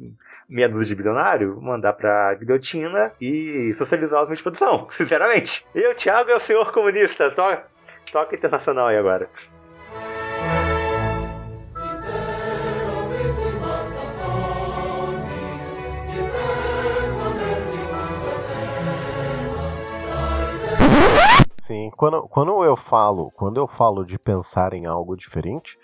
[0.49, 5.65] meia dúzia de bilionário, mandar pra guilhotina e socializar os meios de produção, sinceramente.
[5.73, 7.31] Eu, Thiago, é o senhor comunista.
[7.31, 7.63] Toca,
[8.11, 9.29] toca internacional aí agora.
[21.53, 25.79] Sim, quando, quando eu falo, quando eu falo de pensar em algo diferente,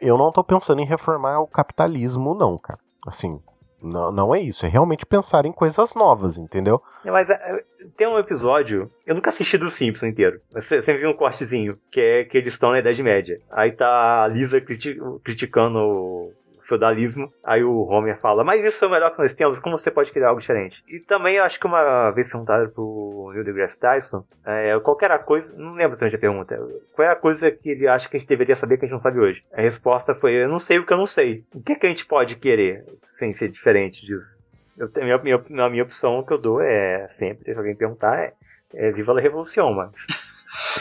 [0.00, 2.80] eu não tô pensando em reformar o capitalismo, não, cara.
[3.06, 3.38] Assim,
[3.82, 6.82] não, não é isso, é realmente pensar em coisas novas, entendeu?
[7.04, 7.64] Mas é,
[7.96, 12.00] tem um episódio, eu nunca assisti do Simpson inteiro, mas sempre vi um cortezinho, que
[12.00, 13.40] é que eles estão na Idade Média.
[13.50, 16.32] Aí tá a Lisa criti criticando
[16.68, 17.32] feudalismo.
[17.42, 20.12] Aí o Homer fala, mas isso é o melhor que nós temos, como você pode
[20.12, 20.82] criar algo diferente?
[20.86, 25.14] E também eu acho que uma vez perguntaram pro Neil deGrasse Tyson, é, qual era
[25.14, 26.56] a coisa, não lembro se a pergunta,
[26.94, 28.92] qual é a coisa que ele acha que a gente deveria saber que a gente
[28.92, 29.42] não sabe hoje?
[29.52, 31.44] A resposta foi, eu não sei o que eu não sei.
[31.54, 34.38] O que, é que a gente pode querer sem ser diferente disso?
[34.76, 38.34] Eu, minha, minha, a minha opção que eu dou é sempre, se alguém perguntar, é,
[38.74, 40.06] é viva a revolução, mas...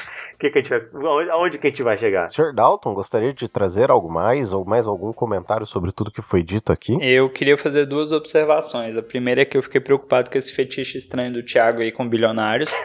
[0.37, 2.29] que, que a gente vai, aonde que a gente vai chegar?
[2.29, 2.53] Sr.
[2.53, 6.71] Dalton, gostaria de trazer algo mais ou mais algum comentário sobre tudo que foi dito
[6.71, 6.95] aqui?
[7.01, 8.95] Eu queria fazer duas observações.
[8.95, 12.07] A primeira é que eu fiquei preocupado com esse fetiche estranho do Thiago aí com
[12.07, 12.69] bilionários.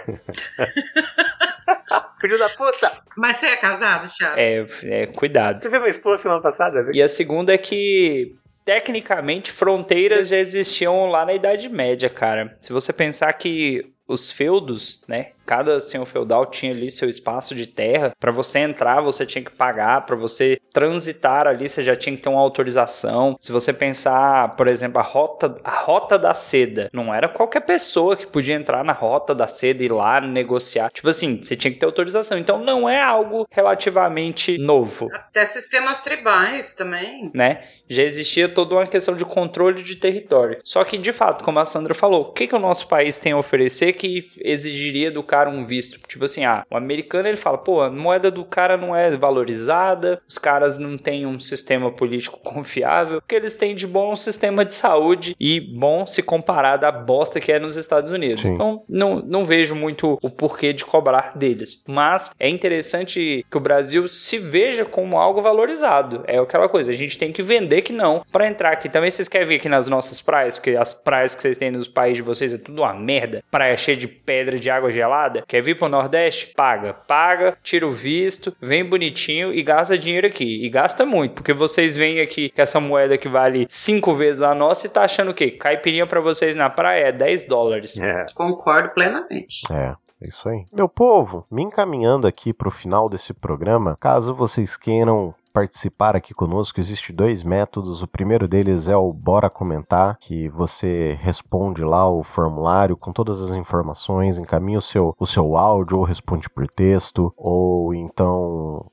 [2.20, 3.02] Filho da puta!
[3.16, 4.38] Mas você é casado, Thiago?
[4.38, 5.60] É, é cuidado.
[5.60, 6.90] Você viu minha esposa semana passada?
[6.92, 8.32] E a segunda é que
[8.64, 12.56] tecnicamente fronteiras já existiam lá na Idade Média, cara.
[12.60, 15.30] Se você pensar que os feudos, né?
[15.44, 18.12] Cada senhor feudal tinha ali seu espaço de terra.
[18.18, 20.04] Para você entrar, você tinha que pagar.
[20.06, 23.36] Para você transitar ali, você já tinha que ter uma autorização.
[23.40, 28.16] Se você pensar, por exemplo, a rota, a rota da seda, não era qualquer pessoa
[28.16, 30.90] que podia entrar na rota da seda e ir lá negociar.
[30.90, 32.38] Tipo assim, você tinha que ter autorização.
[32.38, 35.08] Então não é algo relativamente novo.
[35.12, 37.30] Até sistemas tribais também.
[37.34, 37.62] Né?
[37.88, 40.58] Já existia toda uma questão de controle de território.
[40.64, 43.32] Só que, de fato, como a Sandra falou, o que, que o nosso país tem
[43.32, 45.98] a oferecer que exigiria do cara um visto.
[46.06, 50.20] Tipo assim, ah, o americano ele fala, pô, a moeda do cara não é valorizada,
[50.28, 54.12] os caras não têm um sistema político confiável, o que eles têm de bom é
[54.12, 58.42] um sistema de saúde e bom se comparar da bosta que é nos Estados Unidos.
[58.42, 58.52] Sim.
[58.52, 61.82] Então, não, não vejo muito o porquê de cobrar deles.
[61.88, 66.24] Mas é interessante que o Brasil se veja como algo valorizado.
[66.26, 68.86] É aquela coisa, a gente tem que vender que não para entrar aqui.
[68.86, 71.88] Também vocês querem vir aqui nas nossas praias, porque as praias que vocês têm nos
[71.88, 73.42] países de vocês é tudo uma merda.
[73.50, 76.52] Praia cheia de pedra de água gelada Quer vir pro Nordeste?
[76.54, 76.94] Paga.
[76.94, 80.64] Paga, tira o visto, vem bonitinho e gasta dinheiro aqui.
[80.64, 84.54] E gasta muito, porque vocês vêm aqui com essa moeda que vale cinco vezes a
[84.54, 85.50] nossa e tá achando o quê?
[85.50, 87.96] Caipirinha para vocês na praia é 10 dólares.
[87.96, 88.26] É.
[88.34, 89.62] Concordo plenamente.
[89.70, 89.94] É.
[90.22, 90.64] É isso aí.
[90.72, 96.32] Meu povo, me encaminhando aqui para o final desse programa, caso vocês queiram participar aqui
[96.32, 98.02] conosco, existe dois métodos.
[98.02, 103.40] O primeiro deles é o Bora Comentar, que você responde lá o formulário com todas
[103.40, 108.86] as informações, encaminha o seu, o seu áudio, ou responde por texto, ou então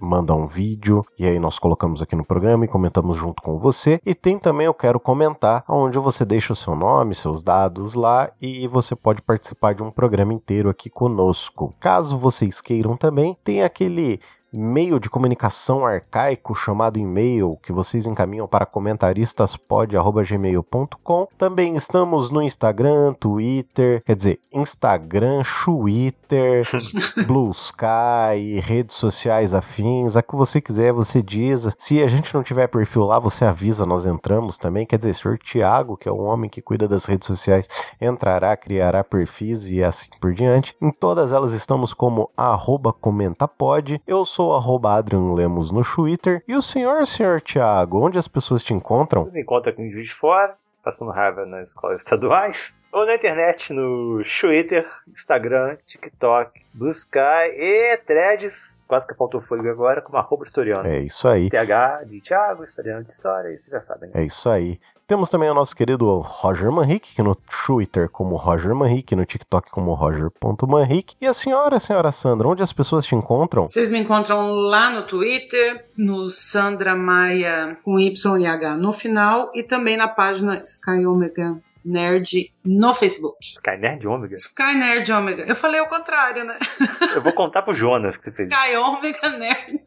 [0.00, 4.00] manda um vídeo e aí nós colocamos aqui no programa e comentamos junto com você.
[4.04, 8.30] E tem também eu quero comentar, onde você deixa o seu nome, seus dados lá
[8.40, 11.74] e você pode participar de um programa inteiro aqui conosco.
[11.78, 14.20] Caso vocês queiram também, tem aquele
[14.52, 21.28] meio de comunicação arcaico chamado e-mail que vocês encaminham para comentaristas.pod@gmail.com.
[21.36, 26.66] Também estamos no Instagram, Twitter, quer dizer, Instagram, Twitter,
[27.26, 31.66] Blue Sky, redes sociais afins, a que você quiser, você diz.
[31.78, 34.86] Se a gente não tiver perfil lá, você avisa, nós entramos também.
[34.86, 37.68] Quer dizer, o senhor Tiago, que é um homem que cuida das redes sociais,
[38.00, 40.76] entrará, criará perfis e assim por diante.
[40.80, 44.00] Em todas elas estamos como arroba comentapod.
[44.06, 46.44] Eu sou sou arroba Adrian Lemos no Twitter.
[46.46, 49.24] E o senhor, senhor Thiago, onde as pessoas te encontram?
[49.32, 52.72] Me encontra aqui em Juiz de Fora, passando raiva nas escolas estaduais.
[52.92, 59.70] Ou na internet, no Twitter, Instagram, TikTok, Blue Sky e Threads, quase que faltou fôlego
[59.70, 60.88] agora, como arroba historiano.
[60.88, 61.50] É isso aí.
[61.50, 64.08] TH de Thiago, historiano de história, vocês já sabem.
[64.10, 64.22] Né?
[64.22, 64.78] É isso aí.
[65.08, 69.70] Temos também o nosso querido Roger Manrique, que no Twitter como Roger Manrique, no TikTok
[69.70, 71.16] como Roger.manrique.
[71.18, 73.64] E a senhora, a senhora Sandra, onde as pessoas te encontram?
[73.64, 79.50] Vocês me encontram lá no Twitter, no Sandra Maia com Y e H no final,
[79.54, 83.38] e também na página Sky Omega Nerd no Facebook.
[83.40, 84.34] Sky Nerd Ômega.
[84.34, 85.44] Sky Nerd Ômega.
[85.44, 86.58] Eu falei o contrário, né?
[87.16, 88.52] Eu vou contar pro Jonas que você fez.
[88.52, 89.80] Sky Ômega Nerd.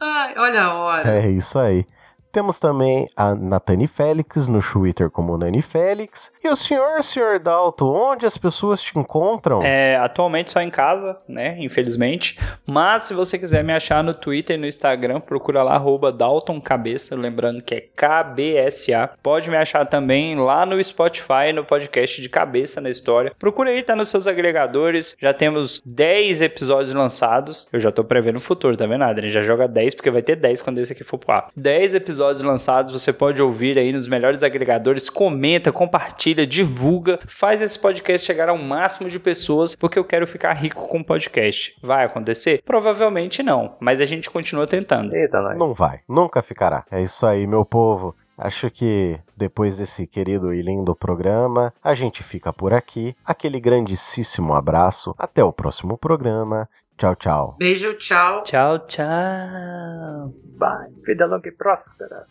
[0.00, 1.10] Ai, olha a hora.
[1.24, 1.84] É isso aí.
[2.30, 6.30] Temos também a Natani Félix no Twitter como Nani Félix.
[6.44, 9.62] E o senhor, senhor Dalto, onde as pessoas te encontram?
[9.62, 11.56] É, atualmente só em casa, né?
[11.58, 12.38] Infelizmente.
[12.66, 16.60] Mas se você quiser me achar no Twitter e no Instagram, procura lá, arroba Dalton
[16.60, 19.10] Cabeça, lembrando que é KBSA.
[19.22, 23.32] Pode me achar também lá no Spotify, no podcast de Cabeça na História.
[23.38, 25.16] Procura aí, tá nos seus agregadores.
[25.18, 27.68] Já temos 10 episódios lançados.
[27.72, 29.30] Eu já tô prevendo o futuro, tá vendo, Adrian?
[29.30, 31.48] Já joga 10, porque vai ter 10 quando esse aqui for pro ar.
[31.56, 35.08] 10 episódios lançados, você pode ouvir aí nos melhores agregadores.
[35.10, 40.52] Comenta, compartilha, divulga, faz esse podcast chegar ao máximo de pessoas, porque eu quero ficar
[40.52, 41.74] rico com o podcast.
[41.82, 42.62] Vai acontecer?
[42.64, 45.14] Provavelmente não, mas a gente continua tentando.
[45.14, 45.58] Eita, nós.
[45.58, 46.84] Não vai, nunca ficará.
[46.90, 48.14] É isso aí, meu povo.
[48.38, 53.16] Acho que depois desse querido e lindo programa, a gente fica por aqui.
[53.24, 55.12] Aquele grandíssimo abraço.
[55.18, 56.68] Até o próximo programa.
[56.98, 57.56] Tchau, tchau.
[57.56, 58.42] Beijo, tchau.
[58.42, 60.34] Tchau, tchau.
[60.58, 60.90] Bye.
[61.06, 62.26] Vida longa e próspera.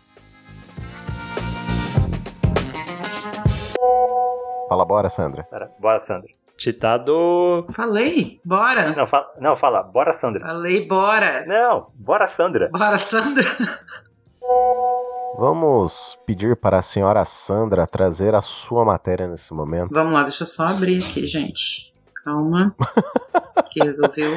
[4.68, 5.44] Fala, bora, Sandra.
[5.44, 6.30] Pera, bora, Sandra.
[6.58, 7.72] Ditador.
[7.72, 8.94] Falei, bora.
[8.94, 9.84] Não, fala, não, fala.
[9.84, 10.46] Bora, Sandra.
[10.46, 11.46] Falei, bora.
[11.46, 12.70] Não, bora, Sandra.
[12.70, 13.46] Bora, Sandra.
[15.40, 19.94] Vamos pedir para a senhora Sandra trazer a sua matéria nesse momento.
[19.94, 21.94] Vamos lá, deixa eu só abrir aqui, gente.
[22.28, 22.76] Calma.
[23.72, 24.32] Que resolveu.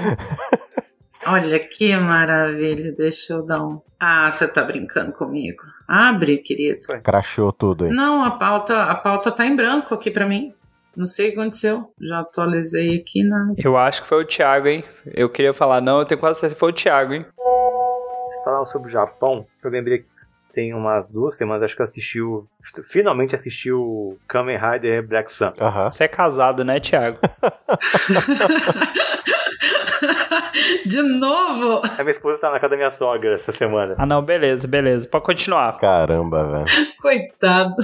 [1.26, 2.92] Olha que maravilha.
[2.92, 3.80] Deixa eu dar um.
[3.98, 5.62] Ah, você tá brincando comigo.
[5.86, 6.80] Abre, querido.
[7.02, 7.90] Crashou tudo aí.
[7.90, 10.54] Não, a pauta, a pauta tá em branco aqui pra mim.
[10.96, 11.92] Não sei o que aconteceu.
[12.00, 13.54] Já atualizei aqui na.
[13.62, 14.84] Eu acho que foi o Thiago, hein?
[15.06, 17.26] Eu queria falar, não, eu tenho quase certeza que foi o Thiago, hein?
[18.26, 20.08] Se falar sobre o Japão, eu lembrei que
[20.52, 22.46] tem umas duas semanas, acho que eu assisti o.
[22.82, 25.52] Finalmente assisti o Kamen Rider Black Sun.
[25.84, 27.18] Você é casado, né, Thiago?
[30.86, 31.82] De novo!
[31.98, 33.94] A minha esposa tá na casa da minha sogra essa semana.
[33.98, 35.06] Ah, não, beleza, beleza.
[35.06, 35.78] Pode continuar.
[35.78, 36.64] Caramba, velho.
[37.00, 37.74] Coitado.